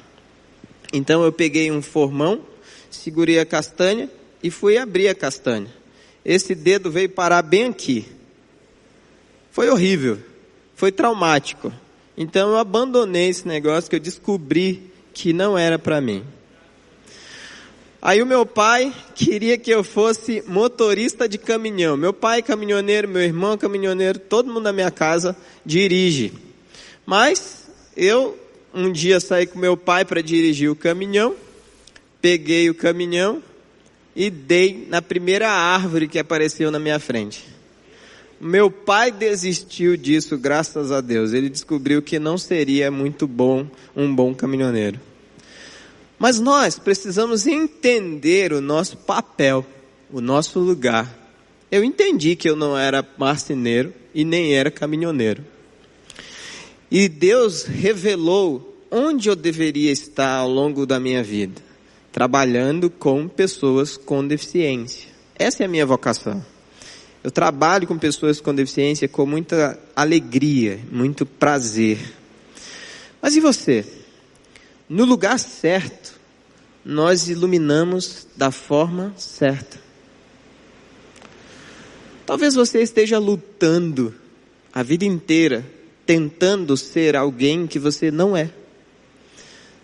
Então 0.92 1.24
eu 1.24 1.32
peguei 1.32 1.72
um 1.72 1.82
formão, 1.82 2.42
segurei 2.90 3.40
a 3.40 3.46
castanha 3.46 4.10
e 4.44 4.50
fui 4.50 4.78
abrir 4.78 5.08
a 5.08 5.16
castanha 5.16 5.81
esse 6.23 6.53
dedo 6.55 6.91
veio 6.91 7.10
parar 7.10 7.41
bem 7.41 7.65
aqui. 7.65 8.05
Foi 9.51 9.69
horrível, 9.69 10.19
foi 10.75 10.91
traumático. 10.91 11.71
Então 12.17 12.51
eu 12.51 12.57
abandonei 12.57 13.29
esse 13.29 13.47
negócio 13.47 13.89
que 13.89 13.95
eu 13.95 13.99
descobri 13.99 14.91
que 15.13 15.34
não 15.34 15.57
era 15.57 15.77
para 15.79 15.99
mim. 15.99 16.23
Aí 18.01 18.21
o 18.21 18.25
meu 18.25 18.45
pai 18.45 18.91
queria 19.13 19.57
que 19.57 19.69
eu 19.69 19.84
fosse 19.84 20.43
motorista 20.47 21.29
de 21.29 21.38
caminhão. 21.38 21.95
Meu 21.95 22.12
pai 22.12 22.39
é 22.39 22.41
caminhoneiro, 22.41 23.07
meu 23.07 23.21
irmão 23.21 23.57
caminhoneiro, 23.57 24.17
todo 24.17 24.51
mundo 24.51 24.63
na 24.63 24.73
minha 24.73 24.89
casa 24.89 25.36
dirige. 25.63 26.34
Mas 27.05 27.69
eu 27.95 28.38
um 28.73 28.91
dia 28.91 29.19
saí 29.19 29.45
com 29.45 29.60
meu 29.60 29.75
pai 29.75 30.05
para 30.05 30.21
dirigir 30.21 30.71
o 30.71 30.75
caminhão, 30.75 31.36
peguei 32.21 32.69
o 32.69 32.75
caminhão, 32.75 33.43
e 34.15 34.30
dei 34.30 34.88
na 34.89 35.02
primeira 35.02 35.50
árvore 35.50 36.08
que 36.08 36.19
apareceu 36.19 36.69
na 36.69 36.80
minha 36.80 37.00
frente. 37.00 37.45
Meu 38.39 38.71
pai 38.71 39.12
desistiu 39.12 39.95
disso, 39.95 40.38
graças 40.38 40.91
a 40.91 41.00
Deus. 41.00 41.32
Ele 41.32 41.50
descobriu 41.50 42.02
que 42.02 42.17
não 42.17 42.38
seria 42.38 42.89
muito 42.89 43.28
bom 43.28 43.67
um 43.95 44.13
bom 44.13 44.34
caminhoneiro. 44.34 45.00
Mas 46.17 46.39
nós 46.39 46.78
precisamos 46.78 47.45
entender 47.47 48.52
o 48.52 48.60
nosso 48.60 48.97
papel, 48.97 49.65
o 50.12 50.19
nosso 50.19 50.60
lugar. 50.60 51.17
Eu 51.71 51.84
entendi 51.84 52.36
que 52.36 52.50
eu 52.50 52.56
não 52.56 52.78
era 52.78 53.08
marceneiro 53.17 53.93
e 54.13 54.26
nem 54.26 54.56
era 54.56 54.69
caminhoneiro. 54.69 55.45
E 56.89 57.08
Deus 57.08 57.63
revelou 57.63 58.86
onde 58.89 59.30
eu 59.30 59.36
deveria 59.36 59.91
estar 59.91 60.38
ao 60.38 60.50
longo 60.50 60.86
da 60.86 61.00
minha 61.00 61.24
vida 61.24 61.70
trabalhando 62.12 62.89
com 62.89 63.28
pessoas 63.28 63.97
com 63.97 64.26
deficiência. 64.28 65.10
Essa 65.36 65.63
é 65.63 65.65
a 65.65 65.69
minha 65.69 65.86
vocação. 65.86 66.43
Eu 67.24 67.32
trabalho 67.32 67.88
com 67.88 67.97
pessoas 67.97 68.41
com 68.41 68.54
deficiência 68.54 69.08
com 69.08 69.26
muita 69.26 69.80
alegria, 69.95 70.80
muito 70.91 71.26
prazer. 71.26 72.00
Mas 73.21 73.36
e 73.36 73.39
você? 73.39 73.86
No 74.89 75.06
lugar 75.06 75.39
certo, 75.39 76.19
nós 76.84 77.30
iluminamos 77.30 78.28
da 78.36 78.52
forma 78.52 79.13
certa. 79.15 79.80
Talvez 82.26 82.56
você 82.56 82.82
esteja 82.82 83.19
lutando 83.19 84.13
a 84.74 84.82
vida 84.82 85.06
inteira, 85.06 85.65
tentando 86.06 86.76
ser 86.76 87.15
alguém 87.15 87.67
que 87.67 87.78
você 87.78 88.10
não 88.10 88.36
é. 88.36 88.50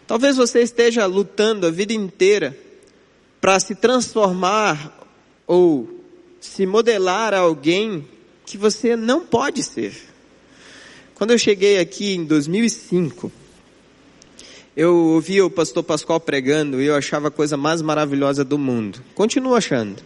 Talvez 0.07 0.37
você 0.37 0.61
esteja 0.61 1.05
lutando 1.05 1.67
a 1.67 1.69
vida 1.69 1.91
inteira 1.91 2.57
para 3.41 3.59
se 3.59 3.75
transformar 3.75 4.97
ou 5.45 6.01
se 6.39 6.65
modelar 6.65 7.33
a 7.33 7.39
alguém 7.39 8.07
que 8.45 8.57
você 8.57 8.95
não 8.95 9.25
pode 9.25 9.61
ser. 9.61 9.93
Quando 11.13 11.31
eu 11.31 11.37
cheguei 11.37 11.79
aqui 11.79 12.13
em 12.13 12.23
2005, 12.23 13.31
eu 14.75 14.95
ouvia 14.95 15.45
o 15.45 15.49
pastor 15.49 15.83
Pascoal 15.83 16.19
pregando 16.19 16.81
e 16.81 16.85
eu 16.85 16.95
achava 16.95 17.27
a 17.27 17.31
coisa 17.31 17.57
mais 17.57 17.81
maravilhosa 17.81 18.45
do 18.45 18.57
mundo. 18.57 19.03
Continuo 19.13 19.55
achando. 19.55 20.01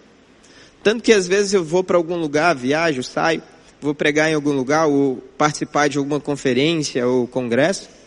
Tanto 0.82 1.04
que 1.04 1.14
às 1.14 1.28
vezes 1.28 1.54
eu 1.54 1.64
vou 1.64 1.84
para 1.84 1.98
algum 1.98 2.16
lugar, 2.16 2.56
viajo, 2.56 3.04
saio, 3.04 3.44
vou 3.80 3.94
pregar 3.94 4.32
em 4.32 4.34
algum 4.34 4.54
lugar 4.54 4.88
ou 4.88 5.18
participar 5.38 5.90
de 5.90 6.00
alguma 6.00 6.20
conferência 6.20 7.06
ou 7.06 7.28
congresso. 7.28 8.01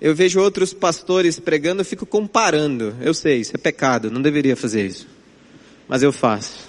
Eu 0.00 0.14
vejo 0.14 0.40
outros 0.40 0.74
pastores 0.74 1.38
pregando, 1.38 1.80
eu 1.80 1.84
fico 1.84 2.04
comparando. 2.04 2.94
Eu 3.00 3.14
sei, 3.14 3.40
isso 3.40 3.52
é 3.54 3.58
pecado, 3.58 4.10
não 4.10 4.20
deveria 4.20 4.56
fazer 4.56 4.86
isso. 4.86 5.06
Mas 5.88 6.02
eu 6.02 6.12
faço. 6.12 6.68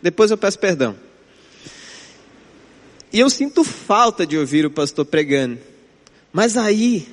Depois 0.00 0.30
eu 0.30 0.38
peço 0.38 0.58
perdão. 0.58 0.96
E 3.12 3.18
eu 3.18 3.28
sinto 3.28 3.64
falta 3.64 4.26
de 4.26 4.36
ouvir 4.36 4.64
o 4.64 4.70
pastor 4.70 5.04
pregando. 5.04 5.58
Mas 6.32 6.56
aí, 6.56 7.08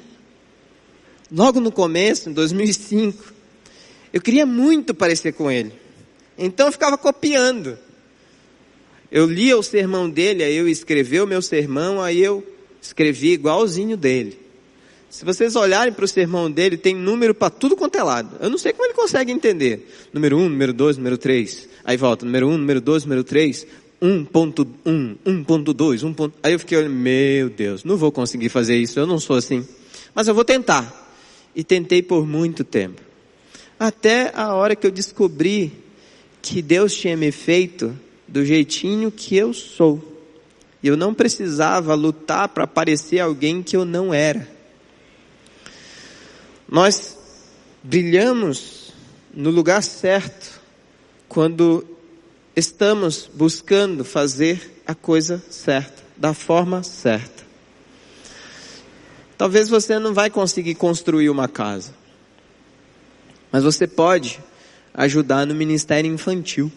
logo 1.32 1.60
no 1.60 1.72
começo, 1.72 2.30
em 2.30 2.34
2005, 2.34 3.34
eu 4.14 4.22
queria 4.22 4.46
muito 4.46 4.94
parecer 4.94 5.32
com 5.32 5.50
ele. 5.50 5.74
Então 6.38 6.68
eu 6.68 6.72
ficava 6.72 6.98
copiando. 6.98 7.78
Eu 9.12 9.26
lia 9.26 9.58
o 9.58 9.64
sermão 9.64 10.10
dele, 10.10 10.44
aí 10.44 10.56
eu 10.56 10.68
escrevi 10.68 11.20
o 11.22 11.28
meu 11.28 11.42
sermão, 11.42 12.02
aí 12.02 12.22
eu 12.22 12.46
escrevi 12.82 13.32
igualzinho 13.32 13.96
dele. 13.96 14.45
Se 15.10 15.24
vocês 15.24 15.56
olharem 15.56 15.94
para 15.94 16.06
o 16.06 16.08
sermão 16.08 16.52
dele, 16.52 16.78
tem 16.78 16.94
número 16.94 17.34
para 17.34 17.50
tudo 17.50 17.76
quanto 17.76 17.98
é 17.98 18.04
lado. 18.04 18.36
Eu 18.40 18.50
não 18.50 18.58
sei 18.58 18.74
como 18.74 18.86
ele 18.86 18.94
consegue 18.94 19.32
entender. 19.32 19.88
Número 20.12 20.38
1, 20.38 20.42
um, 20.42 20.50
número 20.50 20.74
2, 20.74 20.98
número 20.98 21.18
3. 21.18 21.70
Aí 21.84 21.96
volta, 21.96 22.26
número 22.26 22.48
1, 22.48 22.52
um, 22.52 22.58
número 22.58 22.82
2, 22.82 23.04
número 23.06 23.24
3. 23.24 23.66
1.1, 24.02 25.16
1.2, 25.26 26.04
1. 26.04 26.32
Aí 26.44 26.54
eu 26.54 26.60
fiquei 26.60 26.78
olhando, 26.78 26.94
meu 26.94 27.50
Deus, 27.50 27.84
não 27.84 27.96
vou 27.96 28.12
conseguir 28.12 28.50
fazer 28.50 28.76
isso, 28.76 29.00
eu 29.00 29.08
não 29.08 29.20
sou 29.20 29.38
assim. 29.38 29.66
Mas 30.14 30.28
eu 30.28 30.36
vou 30.36 30.44
tentar. 30.44 31.04
E 31.56 31.64
tentei 31.64 32.02
por 32.02 32.28
muito 32.28 32.64
tempo. 32.64 33.02
Até 33.80 34.32
a 34.36 34.54
hora 34.54 34.76
que 34.76 34.86
eu 34.86 34.92
descobri 34.92 35.72
que 36.42 36.62
Deus 36.62 36.94
tinha 36.94 37.16
me 37.16 37.32
feito 37.32 37.98
do 38.28 38.46
jeitinho 38.46 39.12
que 39.12 39.36
eu 39.36 39.54
sou. 39.54 40.14
E 40.84 40.88
eu 40.88 40.98
não 40.98 41.14
precisava 41.14 41.96
lutar 41.96 42.50
para 42.50 42.68
parecer 42.68 43.20
alguém 43.20 43.64
que 43.64 43.76
eu 43.76 43.86
não 43.86 44.14
era. 44.14 44.55
Nós 46.68 47.18
brilhamos 47.84 48.92
no 49.34 49.52
lugar 49.52 49.84
certo 49.84 50.60
quando 51.30 51.86
estamos 52.56 53.30
buscando 53.34 54.04
fazer 54.04 54.82
a 54.88 54.96
coisa 54.96 55.44
certa, 55.50 56.04
da 56.18 56.34
forma 56.34 56.82
certa. 56.82 57.44
Talvez 59.38 59.68
você 59.70 60.00
não 60.00 60.14
vai 60.14 60.30
conseguir 60.30 60.76
construir 60.76 61.30
uma 61.30 61.48
casa, 61.48 61.94
mas 63.52 63.64
você 63.64 63.86
pode 63.86 64.40
ajudar 64.94 65.46
no 65.46 65.54
ministério 65.54 66.12
infantil. 66.12 66.72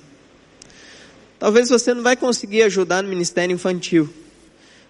Talvez 1.38 1.68
você 1.68 1.94
não 1.94 2.02
vai 2.02 2.16
conseguir 2.16 2.62
ajudar 2.62 3.02
no 3.02 3.08
ministério 3.08 3.54
infantil, 3.54 4.12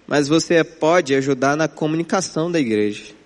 mas 0.06 0.26
você 0.26 0.64
pode 0.64 1.14
ajudar 1.14 1.56
na 1.56 1.68
comunicação 1.68 2.50
da 2.50 2.58
igreja. 2.58 3.17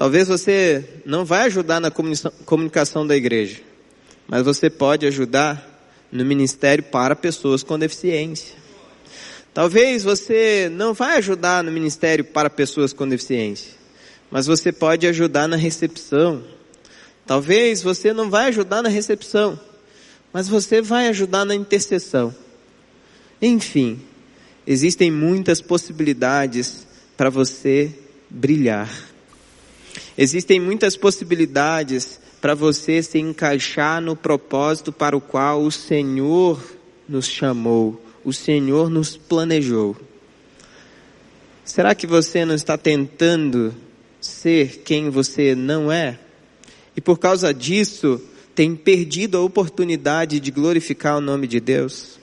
Talvez 0.00 0.28
você 0.28 0.82
não 1.04 1.26
vai 1.26 1.42
ajudar 1.42 1.78
na 1.78 1.90
comunicação 1.90 3.06
da 3.06 3.14
igreja, 3.14 3.58
mas 4.26 4.42
você 4.42 4.70
pode 4.70 5.04
ajudar 5.04 5.62
no 6.10 6.24
ministério 6.24 6.82
para 6.82 7.14
pessoas 7.14 7.62
com 7.62 7.78
deficiência. 7.78 8.56
Talvez 9.52 10.02
você 10.02 10.70
não 10.72 10.94
vai 10.94 11.18
ajudar 11.18 11.62
no 11.62 11.70
ministério 11.70 12.24
para 12.24 12.48
pessoas 12.48 12.94
com 12.94 13.06
deficiência, 13.06 13.74
mas 14.30 14.46
você 14.46 14.72
pode 14.72 15.06
ajudar 15.06 15.46
na 15.46 15.56
recepção. 15.56 16.44
Talvez 17.26 17.82
você 17.82 18.14
não 18.14 18.30
vai 18.30 18.46
ajudar 18.46 18.80
na 18.80 18.88
recepção, 18.88 19.60
mas 20.32 20.48
você 20.48 20.80
vai 20.80 21.08
ajudar 21.08 21.44
na 21.44 21.54
intercessão. 21.54 22.34
Enfim, 23.42 24.00
existem 24.66 25.10
muitas 25.10 25.60
possibilidades 25.60 26.86
para 27.18 27.28
você 27.28 27.92
brilhar. 28.30 29.09
Existem 30.16 30.60
muitas 30.60 30.96
possibilidades 30.96 32.20
para 32.40 32.54
você 32.54 33.02
se 33.02 33.18
encaixar 33.18 34.00
no 34.00 34.16
propósito 34.16 34.92
para 34.92 35.16
o 35.16 35.20
qual 35.20 35.62
o 35.62 35.70
Senhor 35.70 36.62
nos 37.08 37.26
chamou, 37.26 38.00
o 38.24 38.32
Senhor 38.32 38.88
nos 38.88 39.16
planejou. 39.16 39.96
Será 41.64 41.94
que 41.94 42.06
você 42.06 42.44
não 42.44 42.54
está 42.54 42.76
tentando 42.76 43.74
ser 44.20 44.82
quem 44.82 45.10
você 45.10 45.54
não 45.54 45.90
é? 45.90 46.18
E 46.96 47.00
por 47.00 47.18
causa 47.18 47.54
disso, 47.54 48.20
tem 48.54 48.74
perdido 48.74 49.38
a 49.38 49.42
oportunidade 49.42 50.40
de 50.40 50.50
glorificar 50.50 51.16
o 51.16 51.20
nome 51.20 51.46
de 51.46 51.60
Deus? 51.60 52.18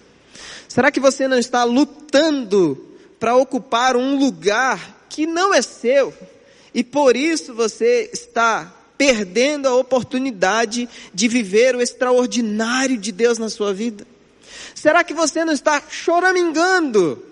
Será 0.67 0.91
que 0.91 0.99
você 0.99 1.27
não 1.27 1.37
está 1.37 1.63
lutando 1.63 2.77
para 3.19 3.35
ocupar 3.35 3.95
um 3.95 4.19
lugar 4.19 5.05
que 5.09 5.25
não 5.25 5.53
é 5.53 5.61
seu? 5.61 6.13
E 6.73 6.83
por 6.83 7.15
isso 7.15 7.53
você 7.53 8.09
está 8.13 8.73
perdendo 8.97 9.67
a 9.67 9.75
oportunidade 9.75 10.89
de 11.13 11.27
viver 11.27 11.75
o 11.75 11.81
extraordinário 11.81 12.97
de 12.97 13.11
Deus 13.11 13.37
na 13.37 13.49
sua 13.49 13.73
vida? 13.73 14.05
Será 14.73 15.03
que 15.03 15.13
você 15.13 15.45
não 15.45 15.53
está 15.53 15.81
choramingando, 15.89 17.23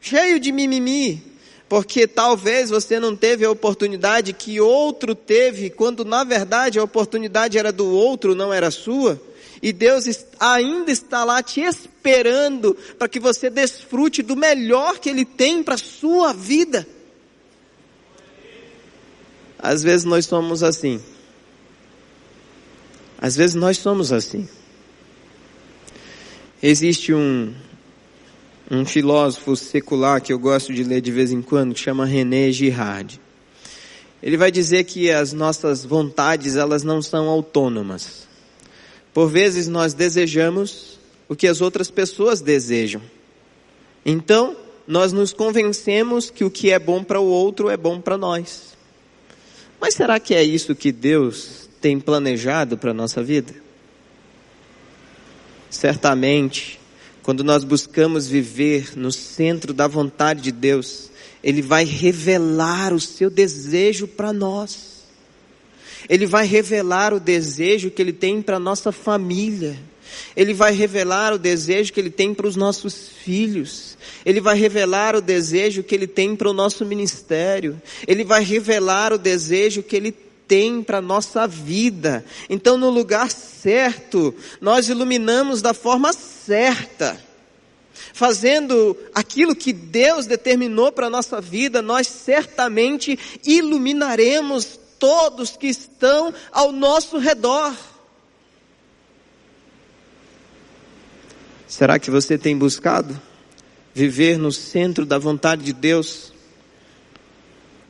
cheio 0.00 0.40
de 0.40 0.52
mimimi, 0.52 1.22
porque 1.68 2.06
talvez 2.06 2.70
você 2.70 3.00
não 3.00 3.16
teve 3.16 3.44
a 3.44 3.50
oportunidade 3.50 4.32
que 4.32 4.60
outro 4.60 5.14
teve, 5.14 5.70
quando 5.70 6.04
na 6.04 6.24
verdade 6.24 6.78
a 6.78 6.84
oportunidade 6.84 7.58
era 7.58 7.72
do 7.72 7.86
outro, 7.90 8.34
não 8.34 8.52
era 8.52 8.70
sua? 8.70 9.20
E 9.62 9.72
Deus 9.72 10.04
ainda 10.38 10.92
está 10.92 11.24
lá 11.24 11.42
te 11.42 11.62
esperando 11.62 12.76
para 12.98 13.08
que 13.08 13.18
você 13.18 13.48
desfrute 13.48 14.22
do 14.22 14.36
melhor 14.36 14.98
que 14.98 15.08
Ele 15.08 15.24
tem 15.24 15.62
para 15.62 15.74
a 15.74 15.78
sua 15.78 16.34
vida. 16.34 16.86
Às 19.64 19.82
vezes 19.82 20.04
nós 20.04 20.26
somos 20.26 20.62
assim. 20.62 21.00
Às 23.16 23.34
vezes 23.34 23.54
nós 23.54 23.78
somos 23.78 24.12
assim. 24.12 24.46
Existe 26.62 27.14
um, 27.14 27.54
um 28.70 28.84
filósofo 28.84 29.56
secular 29.56 30.20
que 30.20 30.34
eu 30.34 30.38
gosto 30.38 30.70
de 30.70 30.84
ler 30.84 31.00
de 31.00 31.10
vez 31.10 31.32
em 31.32 31.40
quando, 31.40 31.72
que 31.72 31.80
chama 31.80 32.04
René 32.04 32.52
Girard. 32.52 33.18
Ele 34.22 34.36
vai 34.36 34.52
dizer 34.52 34.84
que 34.84 35.10
as 35.10 35.32
nossas 35.32 35.82
vontades, 35.82 36.56
elas 36.56 36.82
não 36.82 37.00
são 37.00 37.26
autônomas. 37.26 38.28
Por 39.14 39.30
vezes 39.30 39.66
nós 39.66 39.94
desejamos 39.94 40.98
o 41.26 41.34
que 41.34 41.46
as 41.46 41.62
outras 41.62 41.90
pessoas 41.90 42.42
desejam. 42.42 43.00
Então, 44.04 44.54
nós 44.86 45.10
nos 45.10 45.32
convencemos 45.32 46.28
que 46.28 46.44
o 46.44 46.50
que 46.50 46.70
é 46.70 46.78
bom 46.78 47.02
para 47.02 47.18
o 47.18 47.24
outro 47.24 47.70
é 47.70 47.78
bom 47.78 47.98
para 47.98 48.18
nós. 48.18 48.73
Mas 49.84 49.92
será 49.92 50.18
que 50.18 50.34
é 50.34 50.42
isso 50.42 50.74
que 50.74 50.90
Deus 50.90 51.68
tem 51.78 52.00
planejado 52.00 52.78
para 52.78 52.92
a 52.92 52.94
nossa 52.94 53.22
vida? 53.22 53.54
Certamente, 55.68 56.80
quando 57.22 57.44
nós 57.44 57.64
buscamos 57.64 58.26
viver 58.26 58.96
no 58.96 59.12
centro 59.12 59.74
da 59.74 59.86
vontade 59.86 60.40
de 60.40 60.52
Deus, 60.52 61.10
Ele 61.42 61.60
vai 61.60 61.84
revelar 61.84 62.94
o 62.94 62.98
seu 62.98 63.28
desejo 63.28 64.08
para 64.08 64.32
nós. 64.32 65.04
Ele 66.08 66.24
vai 66.24 66.46
revelar 66.46 67.12
o 67.12 67.20
desejo 67.20 67.90
que 67.90 68.00
Ele 68.00 68.14
tem 68.14 68.40
para 68.40 68.58
nossa 68.58 68.90
família. 68.90 69.78
Ele 70.36 70.52
vai 70.52 70.72
revelar 70.72 71.32
o 71.32 71.38
desejo 71.38 71.92
que 71.92 72.00
Ele 72.00 72.10
tem 72.10 72.34
para 72.34 72.46
os 72.46 72.56
nossos 72.56 73.08
filhos. 73.08 73.96
Ele 74.24 74.40
vai 74.40 74.56
revelar 74.56 75.14
o 75.16 75.20
desejo 75.20 75.82
que 75.82 75.94
Ele 75.94 76.06
tem 76.06 76.34
para 76.36 76.50
o 76.50 76.52
nosso 76.52 76.84
ministério. 76.84 77.80
Ele 78.06 78.24
vai 78.24 78.42
revelar 78.42 79.12
o 79.12 79.18
desejo 79.18 79.82
que 79.82 79.96
Ele 79.96 80.12
tem 80.46 80.82
para 80.82 80.98
a 80.98 81.02
nossa 81.02 81.46
vida. 81.46 82.24
Então, 82.48 82.76
no 82.76 82.90
lugar 82.90 83.30
certo, 83.30 84.34
nós 84.60 84.88
iluminamos 84.88 85.62
da 85.62 85.74
forma 85.74 86.12
certa. 86.12 87.18
Fazendo 88.12 88.96
aquilo 89.14 89.56
que 89.56 89.72
Deus 89.72 90.26
determinou 90.26 90.92
para 90.92 91.06
a 91.06 91.10
nossa 91.10 91.40
vida, 91.40 91.82
nós 91.82 92.06
certamente 92.06 93.18
iluminaremos 93.44 94.78
todos 94.98 95.56
que 95.56 95.66
estão 95.66 96.32
ao 96.52 96.72
nosso 96.72 97.18
redor. 97.18 97.74
Será 101.74 101.98
que 101.98 102.08
você 102.08 102.38
tem 102.38 102.56
buscado? 102.56 103.20
viver 103.94 104.36
no 104.36 104.50
centro 104.50 105.06
da 105.06 105.18
vontade 105.18 105.64
de 105.64 105.72
Deus, 105.72 106.32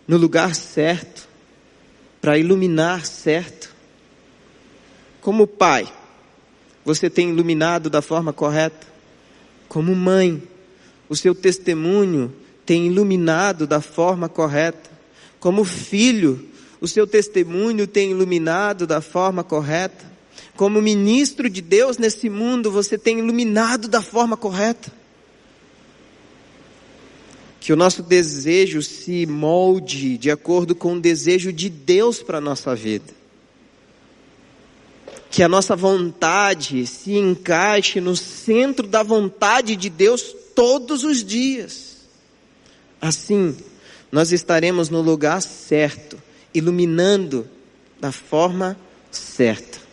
no 0.07 0.18
lugar 0.18 0.55
certo, 0.55 1.27
para 2.20 2.37
iluminar 2.37 3.07
certo. 3.07 3.75
Como 5.23 5.47
pai, 5.47 5.90
você 6.85 7.09
tem 7.09 7.31
iluminado 7.31 7.88
da 7.88 8.03
forma 8.03 8.33
correta. 8.33 8.87
Como 9.66 9.94
mãe, 9.94 10.42
o 11.09 11.16
seu 11.16 11.35
testemunho 11.35 12.35
tem 12.66 12.87
iluminado 12.87 13.66
da 13.66 13.81
forma 13.81 14.29
correta. 14.29 14.90
Como 15.40 15.64
filho, 15.64 16.49
o 16.81 16.87
seu 16.87 17.07
testemunho 17.07 17.87
tem 17.87 18.11
iluminado 18.11 18.87
da 18.87 19.01
forma 19.01 19.42
correta. 19.42 20.13
Como 20.57 20.81
ministro 20.81 21.51
de 21.51 21.61
Deus 21.61 21.99
nesse 21.99 22.31
mundo, 22.31 22.71
você 22.71 22.97
tem 22.97 23.19
iluminado 23.19 23.88
da 23.88 24.01
forma 24.01 24.37
correta. 24.37 24.93
Que 27.59 27.73
o 27.73 27.77
nosso 27.77 28.03
desejo 28.03 28.83
se 28.83 29.27
molde 29.27 30.17
de 30.17 30.31
acordo 30.31 30.75
com 30.75 30.95
o 30.95 31.01
desejo 31.01 31.53
de 31.53 31.69
Deus 31.69 32.23
para 32.23 32.38
a 32.38 32.40
nossa 32.40 32.75
vida. 32.75 33.12
Que 35.31 35.43
a 35.43 35.49
nossa 35.49 35.75
vontade 35.75 36.87
se 36.87 37.17
encaixe 37.17 38.01
no 38.01 38.14
centro 38.14 38.87
da 38.87 39.03
vontade 39.03 39.75
de 39.75 39.90
Deus 39.90 40.35
todos 40.55 41.03
os 41.03 41.25
dias. 41.25 41.97
Assim, 43.01 43.57
nós 44.12 44.31
estaremos 44.31 44.88
no 44.88 45.01
lugar 45.01 45.43
certo, 45.43 46.23
iluminando 46.55 47.49
da 48.01 48.12
forma 48.12 48.79
certa. 49.11 49.84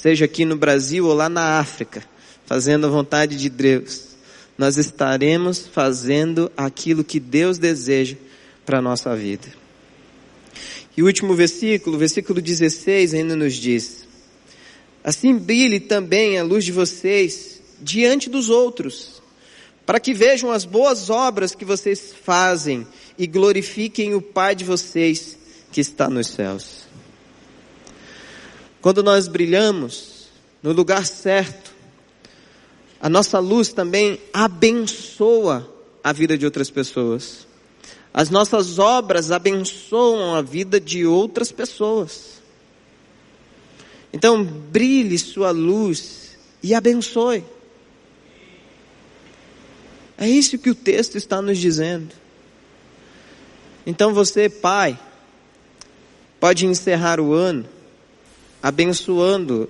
Seja 0.00 0.26
aqui 0.26 0.44
no 0.44 0.54
Brasil 0.54 1.06
ou 1.06 1.12
lá 1.12 1.28
na 1.28 1.58
África, 1.58 2.04
fazendo 2.46 2.86
a 2.86 2.88
vontade 2.88 3.36
de 3.36 3.48
Deus, 3.48 4.10
nós 4.56 4.76
estaremos 4.76 5.66
fazendo 5.66 6.52
aquilo 6.56 7.02
que 7.02 7.18
Deus 7.18 7.58
deseja 7.58 8.16
para 8.64 8.78
a 8.78 8.82
nossa 8.82 9.16
vida. 9.16 9.48
E 10.96 11.02
o 11.02 11.06
último 11.06 11.34
versículo, 11.34 11.98
versículo 11.98 12.40
16, 12.40 13.12
ainda 13.12 13.34
nos 13.34 13.54
diz: 13.54 14.06
Assim 15.02 15.34
brilhe 15.34 15.80
também 15.80 16.38
a 16.38 16.44
luz 16.44 16.64
de 16.64 16.70
vocês 16.70 17.60
diante 17.80 18.30
dos 18.30 18.50
outros, 18.50 19.20
para 19.84 19.98
que 19.98 20.14
vejam 20.14 20.52
as 20.52 20.64
boas 20.64 21.10
obras 21.10 21.56
que 21.56 21.64
vocês 21.64 22.14
fazem 22.24 22.86
e 23.18 23.26
glorifiquem 23.26 24.14
o 24.14 24.22
Pai 24.22 24.54
de 24.54 24.64
vocês 24.64 25.36
que 25.72 25.80
está 25.80 26.08
nos 26.08 26.28
céus. 26.28 26.77
Quando 28.88 29.02
nós 29.02 29.28
brilhamos 29.28 30.28
no 30.62 30.72
lugar 30.72 31.04
certo, 31.04 31.74
a 32.98 33.06
nossa 33.06 33.38
luz 33.38 33.70
também 33.70 34.18
abençoa 34.32 35.70
a 36.02 36.10
vida 36.10 36.38
de 36.38 36.46
outras 36.46 36.70
pessoas. 36.70 37.46
As 38.14 38.30
nossas 38.30 38.78
obras 38.78 39.30
abençoam 39.30 40.34
a 40.34 40.40
vida 40.40 40.80
de 40.80 41.04
outras 41.04 41.52
pessoas. 41.52 42.40
Então, 44.10 44.42
brilhe 44.42 45.18
sua 45.18 45.50
luz 45.50 46.38
e 46.62 46.72
abençoe. 46.72 47.44
É 50.16 50.26
isso 50.26 50.56
que 50.56 50.70
o 50.70 50.74
texto 50.74 51.16
está 51.16 51.42
nos 51.42 51.58
dizendo. 51.58 52.14
Então 53.84 54.14
você, 54.14 54.48
pai, 54.48 54.98
pode 56.40 56.64
encerrar 56.64 57.20
o 57.20 57.34
ano 57.34 57.76
abençoando 58.62 59.68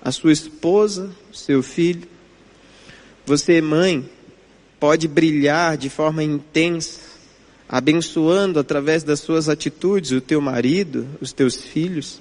a 0.00 0.10
sua 0.10 0.32
esposa, 0.32 1.10
seu 1.32 1.62
filho. 1.62 2.08
Você, 3.24 3.60
mãe, 3.60 4.08
pode 4.80 5.06
brilhar 5.06 5.76
de 5.76 5.88
forma 5.88 6.22
intensa, 6.22 7.00
abençoando 7.68 8.58
através 8.58 9.04
das 9.04 9.20
suas 9.20 9.48
atitudes 9.48 10.10
o 10.10 10.20
teu 10.20 10.40
marido, 10.40 11.06
os 11.20 11.32
teus 11.32 11.56
filhos. 11.56 12.20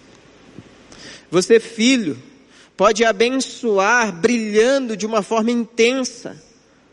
Você, 1.29 1.59
filho, 1.59 2.17
pode 2.77 3.03
abençoar 3.03 4.11
brilhando 4.13 4.95
de 4.95 5.05
uma 5.05 5.21
forma 5.21 5.51
intensa 5.51 6.41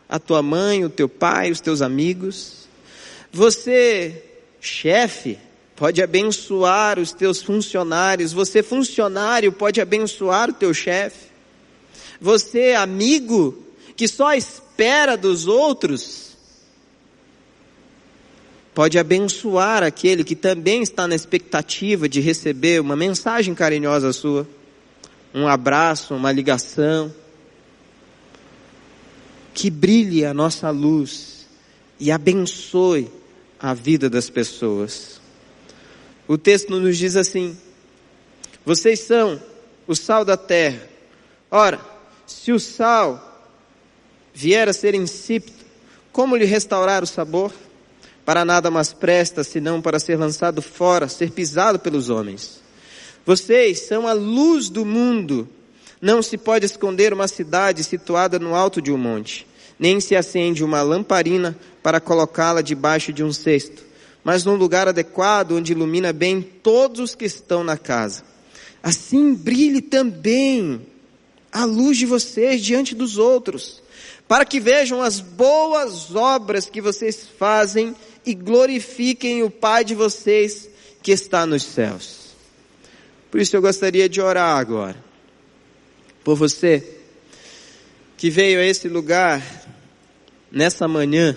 a 0.07 0.17
tua 0.17 0.41
mãe, 0.41 0.83
o 0.83 0.89
teu 0.89 1.07
pai, 1.07 1.51
os 1.51 1.61
teus 1.61 1.83
amigos. 1.83 2.67
Você, 3.31 4.23
chefe, 4.59 5.37
pode 5.79 6.03
abençoar 6.03 6.99
os 6.99 7.13
teus 7.13 7.41
funcionários. 7.41 8.33
Você, 8.33 8.61
funcionário, 8.61 9.49
pode 9.49 9.79
abençoar 9.79 10.49
o 10.49 10.53
teu 10.53 10.73
chefe. 10.73 11.27
Você, 12.19 12.73
amigo, 12.73 13.63
que 13.95 14.05
só 14.05 14.33
espera 14.33 15.15
dos 15.15 15.47
outros, 15.47 16.35
pode 18.75 18.99
abençoar 18.99 19.81
aquele 19.81 20.25
que 20.25 20.35
também 20.35 20.81
está 20.81 21.07
na 21.07 21.15
expectativa 21.15 22.09
de 22.09 22.19
receber 22.19 22.81
uma 22.81 22.97
mensagem 22.97 23.55
carinhosa 23.55 24.11
sua, 24.11 24.45
um 25.33 25.47
abraço, 25.47 26.13
uma 26.13 26.29
ligação. 26.29 27.13
Que 29.53 29.69
brilhe 29.69 30.25
a 30.25 30.33
nossa 30.33 30.69
luz 30.71 31.47
e 31.97 32.11
abençoe 32.11 33.09
a 33.57 33.73
vida 33.73 34.09
das 34.09 34.29
pessoas. 34.29 35.18
O 36.29 36.37
texto 36.37 36.69
nos 36.79 36.95
diz 36.95 37.15
assim: 37.15 37.57
Vocês 38.63 38.99
são 38.99 39.41
o 39.87 39.95
sal 39.95 40.23
da 40.23 40.37
terra. 40.37 40.87
Ora, 41.49 41.81
se 42.27 42.51
o 42.51 42.59
sal 42.59 43.49
vier 44.31 44.69
a 44.69 44.73
ser 44.73 44.93
insípido, 44.93 45.57
como 46.11 46.35
lhe 46.35 46.45
restaurar 46.45 47.03
o 47.03 47.07
sabor? 47.07 47.51
Para 48.23 48.45
nada 48.45 48.69
mais 48.69 48.93
presta 48.93 49.43
senão 49.43 49.81
para 49.81 49.99
ser 49.99 50.17
lançado 50.17 50.61
fora, 50.61 51.09
ser 51.09 51.31
pisado 51.31 51.79
pelos 51.79 52.11
homens. 52.11 52.61
Vocês 53.25 53.79
são 53.79 54.07
a 54.07 54.13
luz 54.13 54.69
do 54.69 54.85
mundo. 54.85 55.49
Não 55.99 56.21
se 56.21 56.37
pode 56.37 56.63
esconder 56.63 57.11
uma 57.11 57.27
cidade 57.27 57.83
situada 57.83 58.37
no 58.37 58.53
alto 58.53 58.79
de 58.79 58.91
um 58.91 58.97
monte 58.97 59.47
nem 59.79 60.01
se 60.01 60.13
acende 60.15 60.61
uma 60.61 60.81
lamparina 60.81 61.57
para 61.81 62.01
colocá-la 62.01 62.61
debaixo 62.61 63.13
de 63.13 63.23
um 63.23 63.31
cesto, 63.31 63.81
mas 64.23 64.43
num 64.43 64.55
lugar 64.55 64.87
adequado 64.87 65.53
onde 65.53 65.71
ilumina 65.71 66.11
bem 66.13 66.41
todos 66.41 66.99
os 66.99 67.15
que 67.15 67.25
estão 67.25 67.63
na 67.63 67.77
casa. 67.77 68.23
Assim 68.81 69.33
brilhe 69.33 69.81
também 69.81 70.81
a 71.51 71.65
luz 71.65 71.97
de 71.97 72.05
vocês 72.05 72.61
diante 72.61 72.93
dos 72.93 73.17
outros, 73.17 73.81
para 74.27 74.45
que 74.45 74.59
vejam 74.59 75.01
as 75.01 75.19
boas 75.19 76.15
obras 76.15 76.69
que 76.69 76.81
vocês 76.81 77.27
fazem 77.37 77.95
e 78.25 78.33
glorifiquem 78.33 79.43
o 79.43 79.49
Pai 79.49 79.83
de 79.83 79.95
vocês 79.95 80.69
que 81.01 81.11
está 81.11 81.45
nos 81.45 81.63
céus. 81.63 82.29
Por 83.31 83.39
isso 83.39 83.55
eu 83.55 83.61
gostaria 83.61 84.07
de 84.07 84.21
orar 84.21 84.57
agora 84.57 85.09
por 86.23 86.35
você 86.35 86.97
que 88.17 88.29
veio 88.29 88.59
a 88.59 88.65
esse 88.65 88.87
lugar 88.87 89.41
nessa 90.51 90.87
manhã, 90.87 91.35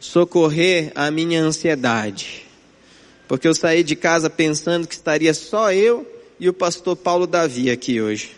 socorrer 0.00 0.92
a 0.94 1.10
minha 1.10 1.42
ansiedade. 1.42 2.44
Porque 3.28 3.48
eu 3.48 3.54
saí 3.54 3.82
de 3.82 3.96
casa 3.96 4.30
pensando 4.30 4.86
que 4.86 4.94
estaria 4.94 5.34
só 5.34 5.72
eu 5.72 6.06
e 6.38 6.48
o 6.48 6.52
pastor 6.52 6.96
Paulo 6.96 7.26
Davi 7.26 7.70
aqui 7.70 8.00
hoje. 8.00 8.36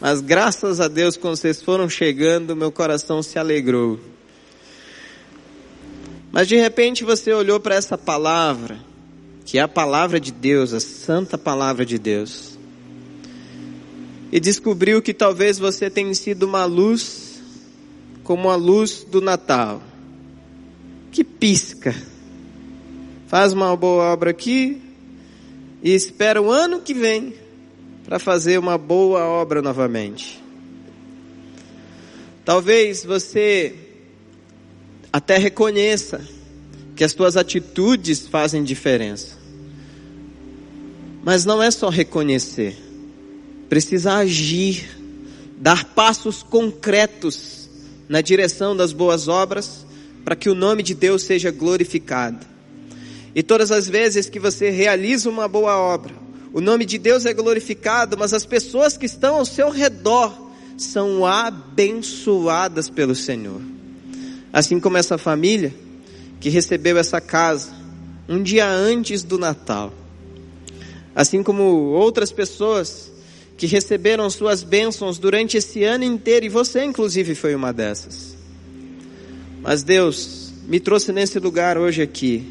Mas 0.00 0.20
graças 0.20 0.80
a 0.80 0.88
Deus, 0.88 1.16
quando 1.16 1.36
vocês 1.36 1.62
foram 1.62 1.88
chegando, 1.88 2.54
meu 2.54 2.70
coração 2.70 3.22
se 3.22 3.38
alegrou. 3.38 3.98
Mas 6.30 6.46
de 6.46 6.56
repente 6.56 7.04
você 7.04 7.32
olhou 7.32 7.58
para 7.58 7.74
essa 7.74 7.96
palavra, 7.96 8.78
que 9.44 9.58
é 9.58 9.62
a 9.62 9.68
palavra 9.68 10.20
de 10.20 10.30
Deus, 10.30 10.72
a 10.72 10.80
santa 10.80 11.38
palavra 11.38 11.84
de 11.84 11.98
Deus, 11.98 12.58
e 14.30 14.38
descobriu 14.38 15.00
que 15.00 15.14
talvez 15.14 15.58
você 15.58 15.88
tenha 15.88 16.14
sido 16.14 16.44
uma 16.44 16.64
luz 16.66 17.40
como 18.22 18.50
a 18.50 18.56
luz 18.56 19.06
do 19.10 19.22
Natal, 19.22 19.82
que 21.10 21.24
pisca, 21.24 21.94
faz 23.26 23.52
uma 23.52 23.76
boa 23.76 24.12
obra 24.12 24.30
aqui 24.30 24.80
e 25.82 25.94
espera 25.94 26.40
o 26.40 26.50
ano 26.50 26.80
que 26.80 26.94
vem 26.94 27.34
para 28.04 28.18
fazer 28.18 28.58
uma 28.58 28.78
boa 28.78 29.24
obra 29.24 29.60
novamente. 29.60 30.42
Talvez 32.44 33.04
você 33.04 33.74
até 35.12 35.36
reconheça 35.36 36.26
que 36.96 37.04
as 37.04 37.12
tuas 37.12 37.36
atitudes 37.36 38.26
fazem 38.26 38.64
diferença. 38.64 39.36
Mas 41.22 41.44
não 41.44 41.62
é 41.62 41.70
só 41.70 41.88
reconhecer, 41.90 42.76
precisa 43.68 44.14
agir, 44.14 44.88
dar 45.58 45.84
passos 45.94 46.42
concretos 46.42 47.68
na 48.08 48.20
direção 48.20 48.74
das 48.74 48.92
boas 48.92 49.28
obras, 49.28 49.86
para 50.28 50.36
que 50.36 50.50
o 50.50 50.54
nome 50.54 50.82
de 50.82 50.94
Deus 50.94 51.22
seja 51.22 51.50
glorificado. 51.50 52.44
E 53.34 53.42
todas 53.42 53.72
as 53.72 53.88
vezes 53.88 54.28
que 54.28 54.38
você 54.38 54.68
realiza 54.68 55.30
uma 55.30 55.48
boa 55.48 55.78
obra, 55.78 56.12
o 56.52 56.60
nome 56.60 56.84
de 56.84 56.98
Deus 56.98 57.24
é 57.24 57.32
glorificado, 57.32 58.14
mas 58.18 58.34
as 58.34 58.44
pessoas 58.44 58.94
que 58.94 59.06
estão 59.06 59.36
ao 59.36 59.46
seu 59.46 59.70
redor 59.70 60.50
são 60.76 61.24
abençoadas 61.24 62.90
pelo 62.90 63.14
Senhor. 63.14 63.62
Assim 64.52 64.78
como 64.78 64.98
essa 64.98 65.16
família 65.16 65.74
que 66.38 66.50
recebeu 66.50 66.98
essa 66.98 67.22
casa 67.22 67.72
um 68.28 68.42
dia 68.42 68.68
antes 68.68 69.22
do 69.22 69.38
Natal. 69.38 69.94
Assim 71.14 71.42
como 71.42 71.62
outras 71.62 72.30
pessoas 72.30 73.10
que 73.56 73.66
receberam 73.66 74.28
suas 74.28 74.62
bênçãos 74.62 75.18
durante 75.18 75.56
esse 75.56 75.84
ano 75.84 76.04
inteiro, 76.04 76.44
e 76.44 76.50
você, 76.50 76.84
inclusive, 76.84 77.34
foi 77.34 77.54
uma 77.54 77.72
dessas. 77.72 78.37
Mas 79.60 79.82
Deus 79.82 80.52
me 80.66 80.78
trouxe 80.78 81.12
nesse 81.12 81.38
lugar 81.38 81.78
hoje 81.78 82.02
aqui, 82.02 82.44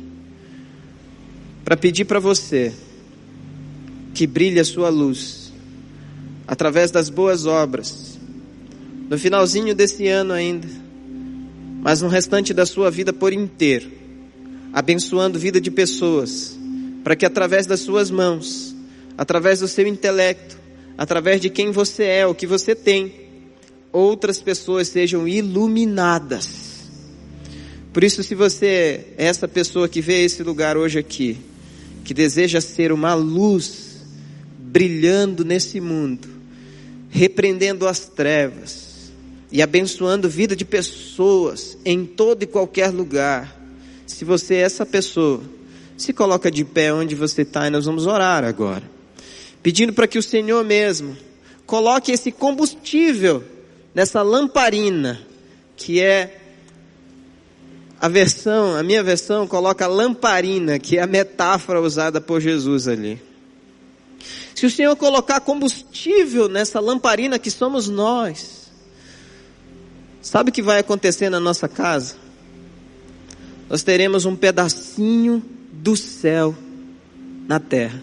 para 1.63 1.77
pedir 1.77 2.05
para 2.05 2.19
você 2.19 2.73
que 4.13 4.25
brilhe 4.25 4.59
a 4.59 4.65
sua 4.65 4.89
luz, 4.89 5.53
através 6.47 6.89
das 6.91 7.09
boas 7.09 7.45
obras, 7.45 8.17
no 9.09 9.17
finalzinho 9.17 9.75
desse 9.75 10.07
ano 10.07 10.33
ainda, 10.33 10.67
mas 11.81 12.01
no 12.01 12.07
restante 12.07 12.53
da 12.53 12.65
sua 12.65 12.89
vida 12.89 13.13
por 13.13 13.31
inteiro, 13.31 13.91
abençoando 14.73 15.37
vida 15.37 15.61
de 15.61 15.69
pessoas, 15.69 16.57
para 17.03 17.15
que 17.15 17.25
através 17.25 17.65
das 17.65 17.81
suas 17.81 18.09
mãos, 18.09 18.75
através 19.17 19.59
do 19.59 19.67
seu 19.67 19.87
intelecto, 19.87 20.57
através 20.97 21.39
de 21.39 21.49
quem 21.49 21.71
você 21.71 22.03
é, 22.03 22.27
o 22.27 22.33
que 22.33 22.47
você 22.47 22.73
tem, 22.73 23.13
outras 23.91 24.41
pessoas 24.41 24.87
sejam 24.87 25.27
iluminadas. 25.27 26.76
Por 27.97 28.03
isso, 28.03 28.21
se 28.21 28.35
você 28.35 29.07
é 29.17 29.25
essa 29.25 29.47
pessoa 29.47 29.89
que 29.89 30.01
vê 30.01 30.23
esse 30.23 30.43
lugar 30.43 30.77
hoje 30.77 30.99
aqui, 30.99 31.35
que 32.05 32.13
deseja 32.13 32.61
ser 32.61 32.91
uma 32.91 33.15
luz 33.15 34.05
brilhando 34.59 35.43
nesse 35.43 35.81
mundo, 35.81 36.27
repreendendo 37.09 37.87
as 37.87 38.01
trevas 38.01 39.11
e 39.51 39.63
abençoando 39.63 40.27
a 40.27 40.29
vida 40.29 40.55
de 40.55 40.63
pessoas 40.63 41.75
em 41.83 42.05
todo 42.05 42.43
e 42.43 42.45
qualquer 42.45 42.91
lugar. 42.91 43.59
Se 44.05 44.23
você 44.23 44.53
é 44.53 44.59
essa 44.59 44.85
pessoa, 44.85 45.41
se 45.97 46.13
coloca 46.13 46.51
de 46.51 46.63
pé 46.63 46.93
onde 46.93 47.15
você 47.15 47.41
está 47.41 47.65
e 47.65 47.71
nós 47.71 47.85
vamos 47.85 48.05
orar 48.05 48.43
agora, 48.43 48.83
pedindo 49.63 49.91
para 49.91 50.05
que 50.05 50.19
o 50.19 50.23
Senhor 50.23 50.63
mesmo 50.63 51.17
coloque 51.65 52.11
esse 52.11 52.31
combustível 52.31 53.43
nessa 53.95 54.21
lamparina 54.21 55.19
que 55.75 55.99
é 55.99 56.43
a 57.99 58.07
versão, 58.07 58.75
a 58.75 58.83
minha 58.83 59.03
versão 59.03 59.47
coloca 59.47 59.87
lamparina, 59.87 60.77
que 60.77 60.97
é 60.97 61.01
a 61.01 61.07
metáfora 61.07 61.81
usada 61.81 62.21
por 62.21 62.39
Jesus 62.39 62.87
ali. 62.87 63.21
Se 64.53 64.65
o 64.65 64.71
Senhor 64.71 64.95
colocar 64.95 65.39
combustível 65.39 66.47
nessa 66.47 66.79
lamparina 66.79 67.39
que 67.39 67.49
somos 67.49 67.87
nós, 67.87 68.71
sabe 70.21 70.49
o 70.49 70.53
que 70.53 70.61
vai 70.61 70.79
acontecer 70.79 71.29
na 71.29 71.39
nossa 71.39 71.67
casa? 71.67 72.15
Nós 73.69 73.83
teremos 73.83 74.25
um 74.25 74.35
pedacinho 74.35 75.43
do 75.71 75.95
céu 75.95 76.55
na 77.47 77.59
terra. 77.59 78.01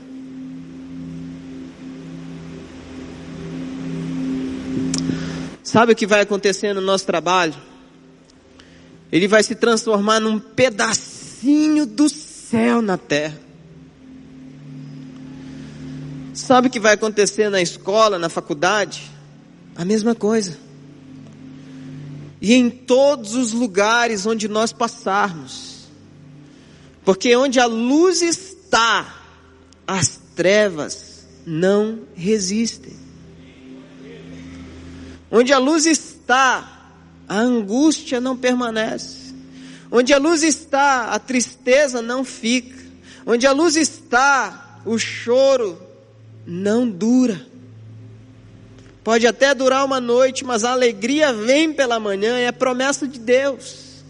Sabe 5.63 5.93
o 5.93 5.97
que 5.97 6.07
vai 6.07 6.21
acontecer 6.21 6.73
no 6.73 6.81
nosso 6.81 7.07
trabalho? 7.07 7.55
Ele 9.15 9.29
vai 9.29 9.45
se 9.45 9.55
transformar 9.55 10.19
num 10.19 10.41
pedacinho 10.41 11.87
do 11.87 12.09
céu 12.09 12.83
na 12.83 12.99
terra. 12.99 13.39
Sabe 16.35 16.67
o 16.67 16.71
que 16.71 16.81
vai 16.81 16.95
acontecer 16.95 17.49
na 17.49 17.63
escola, 17.63 18.19
na 18.19 18.29
faculdade? 18.29 19.09
A 19.77 19.85
mesma 19.85 20.17
coisa. 20.17 20.59
E 22.41 22.55
em 22.55 22.69
todos 22.69 23.37
os 23.37 23.53
lugares 23.53 24.27
onde 24.27 24.49
nós 24.49 24.73
passarmos. 24.73 25.85
Porque 27.05 27.37
onde 27.37 27.61
a 27.61 27.67
luz 27.67 28.21
está, 28.21 29.15
as 29.87 30.19
trevas 30.35 31.25
não 31.47 32.01
resistem. 32.17 32.97
Onde 35.31 35.53
a 35.53 35.59
luz 35.59 35.87
está, 35.87 36.74
a 37.29 37.39
angústia 37.39 38.21
não 38.21 38.37
permanece. 38.37 39.35
Onde 39.91 40.13
a 40.13 40.19
luz 40.19 40.43
está, 40.43 41.11
a 41.11 41.19
tristeza 41.19 42.03
não 42.03 42.25
fica. 42.25 42.77
Onde 43.27 43.47
a 43.47 43.53
luz 43.53 43.77
está, 43.77 44.81
o 44.85 44.99
choro 44.99 45.79
não 46.47 46.89
dura. 46.89 47.47
Pode 49.03 49.27
até 49.27 49.55
durar 49.55 49.85
uma 49.85 50.01
noite, 50.01 50.45
mas 50.45 50.65
a 50.65 50.73
alegria 50.73 51.33
vem 51.33 51.73
pela 51.73 52.01
manhã, 52.01 52.39
é 52.39 52.49
a 52.49 52.53
promessa 52.53 53.07
de 53.07 53.19
Deus. 53.19 54.03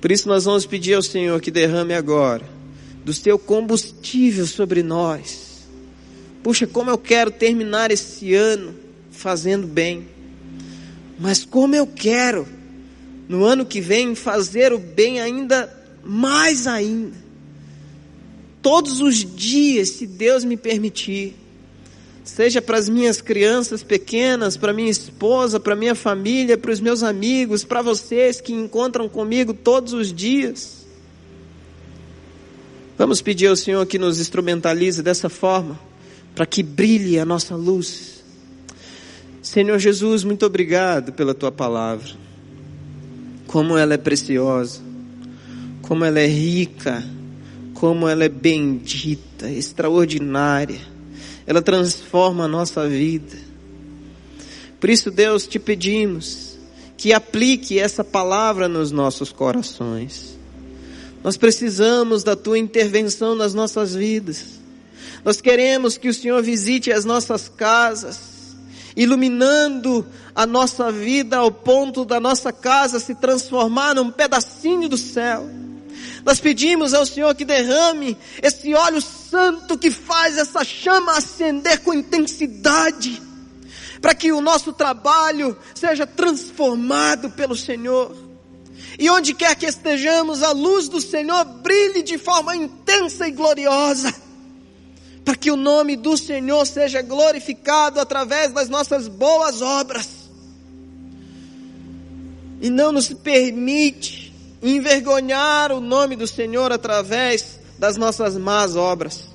Por 0.00 0.10
isso 0.10 0.28
nós 0.28 0.44
vamos 0.44 0.66
pedir 0.66 0.94
ao 0.94 1.02
Senhor 1.02 1.40
que 1.40 1.50
derrame 1.50 1.94
agora 1.94 2.44
do 3.04 3.12
seu 3.12 3.38
combustível 3.38 4.46
sobre 4.46 4.82
nós. 4.82 5.66
Puxa, 6.42 6.66
como 6.66 6.90
eu 6.90 6.98
quero 6.98 7.30
terminar 7.30 7.90
esse 7.90 8.34
ano 8.34 8.74
fazendo 9.10 9.66
bem. 9.66 10.08
Mas 11.18 11.44
como 11.44 11.74
eu 11.74 11.86
quero 11.86 12.46
no 13.28 13.44
ano 13.44 13.64
que 13.64 13.80
vem 13.80 14.14
fazer 14.14 14.72
o 14.72 14.78
bem 14.78 15.20
ainda 15.20 15.72
mais 16.02 16.66
ainda 16.66 17.24
todos 18.64 19.02
os 19.02 19.16
dias, 19.16 19.90
se 19.90 20.06
Deus 20.06 20.42
me 20.42 20.56
permitir. 20.56 21.36
Seja 22.24 22.62
para 22.62 22.78
as 22.78 22.88
minhas 22.88 23.20
crianças 23.20 23.82
pequenas, 23.82 24.56
para 24.56 24.72
minha 24.72 24.90
esposa, 24.90 25.60
para 25.60 25.76
minha 25.76 25.94
família, 25.94 26.56
para 26.56 26.72
os 26.72 26.80
meus 26.80 27.02
amigos, 27.02 27.62
para 27.62 27.82
vocês 27.82 28.40
que 28.40 28.54
encontram 28.54 29.06
comigo 29.06 29.52
todos 29.52 29.92
os 29.92 30.10
dias. 30.10 30.86
Vamos 32.96 33.20
pedir 33.20 33.48
ao 33.48 33.56
Senhor 33.56 33.84
que 33.84 33.98
nos 33.98 34.18
instrumentalize 34.18 35.02
dessa 35.02 35.28
forma, 35.28 35.78
para 36.34 36.46
que 36.46 36.62
brilhe 36.62 37.18
a 37.18 37.24
nossa 37.26 37.54
luz. 37.54 38.13
Senhor 39.54 39.78
Jesus, 39.78 40.24
muito 40.24 40.44
obrigado 40.44 41.12
pela 41.12 41.32
tua 41.32 41.50
palavra. 41.50 42.10
Como 43.46 43.78
ela 43.78 43.94
é 43.94 43.98
preciosa, 43.98 44.82
como 45.80 46.04
ela 46.04 46.20
é 46.20 46.26
rica 46.26 47.02
como 47.84 48.08
ela 48.08 48.24
é 48.24 48.30
bendita, 48.30 49.50
extraordinária. 49.50 50.80
Ela 51.46 51.60
transforma 51.60 52.44
a 52.44 52.48
nossa 52.48 52.88
vida. 52.88 53.36
Por 54.80 54.88
isso, 54.88 55.10
Deus, 55.10 55.46
te 55.46 55.58
pedimos 55.58 56.56
que 56.96 57.12
aplique 57.12 57.78
essa 57.78 58.02
palavra 58.02 58.68
nos 58.68 58.90
nossos 58.90 59.32
corações. 59.32 60.38
Nós 61.22 61.36
precisamos 61.36 62.24
da 62.24 62.34
tua 62.34 62.58
intervenção 62.58 63.34
nas 63.34 63.52
nossas 63.52 63.94
vidas. 63.94 64.60
Nós 65.22 65.42
queremos 65.42 65.98
que 65.98 66.08
o 66.08 66.14
Senhor 66.14 66.42
visite 66.42 66.90
as 66.90 67.04
nossas 67.04 67.50
casas, 67.50 68.18
iluminando 68.96 70.06
a 70.34 70.46
nossa 70.46 70.90
vida 70.90 71.38
ao 71.38 71.50
ponto 71.50 72.04
da 72.04 72.20
nossa 72.20 72.52
casa 72.52 73.00
se 73.00 73.14
transformar 73.14 73.94
num 73.94 74.10
pedacinho 74.10 74.88
do 74.88 74.96
céu 74.96 75.48
nós 76.24 76.40
pedimos 76.40 76.94
ao 76.94 77.04
Senhor 77.04 77.34
que 77.34 77.44
derrame 77.44 78.16
esse 78.42 78.74
óleo 78.74 79.00
santo 79.00 79.76
que 79.76 79.90
faz 79.90 80.38
essa 80.38 80.64
chama 80.64 81.18
acender 81.18 81.80
com 81.80 81.92
intensidade, 81.92 83.20
para 84.00 84.14
que 84.14 84.32
o 84.32 84.40
nosso 84.40 84.72
trabalho 84.72 85.56
seja 85.74 86.06
transformado 86.06 87.30
pelo 87.30 87.54
Senhor. 87.54 88.16
E 88.98 89.10
onde 89.10 89.34
quer 89.34 89.54
que 89.54 89.66
estejamos, 89.66 90.42
a 90.42 90.52
luz 90.52 90.88
do 90.88 91.00
Senhor 91.00 91.44
brilhe 91.44 92.02
de 92.02 92.16
forma 92.16 92.56
intensa 92.56 93.28
e 93.28 93.32
gloriosa, 93.32 94.14
para 95.24 95.34
que 95.34 95.50
o 95.50 95.56
nome 95.56 95.96
do 95.96 96.16
Senhor 96.16 96.66
seja 96.66 97.00
glorificado 97.00 97.98
através 97.98 98.52
das 98.52 98.68
nossas 98.68 99.08
boas 99.08 99.62
obras. 99.62 100.08
E 102.60 102.68
não 102.68 102.92
nos 102.92 103.08
permite 103.08 104.34
envergonhar 104.62 105.72
o 105.72 105.80
nome 105.80 106.14
do 106.14 106.26
Senhor 106.26 106.70
através 106.72 107.58
das 107.78 107.96
nossas 107.96 108.36
más 108.36 108.76
obras. 108.76 109.28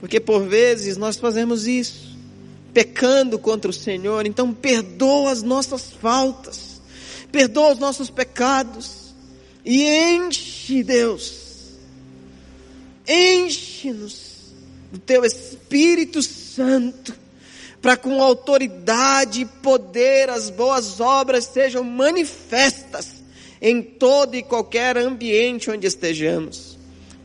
Porque 0.00 0.18
por 0.18 0.42
vezes 0.44 0.96
nós 0.96 1.16
fazemos 1.16 1.66
isso, 1.66 2.16
pecando 2.72 3.38
contra 3.38 3.70
o 3.70 3.74
Senhor, 3.74 4.26
então 4.26 4.52
perdoa 4.52 5.30
as 5.30 5.42
nossas 5.42 5.92
faltas, 5.92 6.80
perdoa 7.30 7.72
os 7.72 7.78
nossos 7.78 8.10
pecados 8.10 9.14
e 9.64 9.84
enche, 9.84 10.82
Deus, 10.82 11.32
enche-nos 13.08 14.23
do 14.94 15.00
teu 15.00 15.24
Espírito 15.24 16.22
Santo, 16.22 17.12
para 17.82 17.96
com 17.96 18.22
autoridade 18.22 19.40
e 19.40 19.44
poder 19.44 20.30
as 20.30 20.50
boas 20.50 21.00
obras 21.00 21.46
sejam 21.46 21.82
manifestas 21.82 23.24
em 23.60 23.82
todo 23.82 24.36
e 24.36 24.42
qualquer 24.42 24.96
ambiente 24.96 25.68
onde 25.68 25.84
estejamos, 25.84 26.78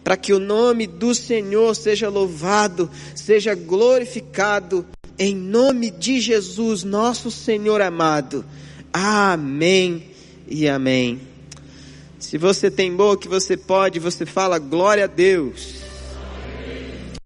para 0.03 0.17
que 0.17 0.33
o 0.33 0.39
nome 0.39 0.87
do 0.87 1.13
Senhor 1.13 1.75
seja 1.75 2.09
louvado, 2.09 2.89
seja 3.15 3.53
glorificado, 3.53 4.83
em 5.17 5.35
nome 5.35 5.91
de 5.91 6.19
Jesus, 6.19 6.83
nosso 6.83 7.29
Senhor 7.29 7.81
amado. 7.81 8.43
Amém 8.91 10.07
e 10.47 10.67
amém. 10.67 11.21
Se 12.17 12.35
você 12.35 12.71
tem 12.71 12.95
boa 12.95 13.15
que 13.15 13.27
você 13.27 13.55
pode, 13.55 13.99
você 13.99 14.25
fala 14.25 14.57
glória 14.57 15.03
a 15.03 15.07
Deus. 15.07 15.78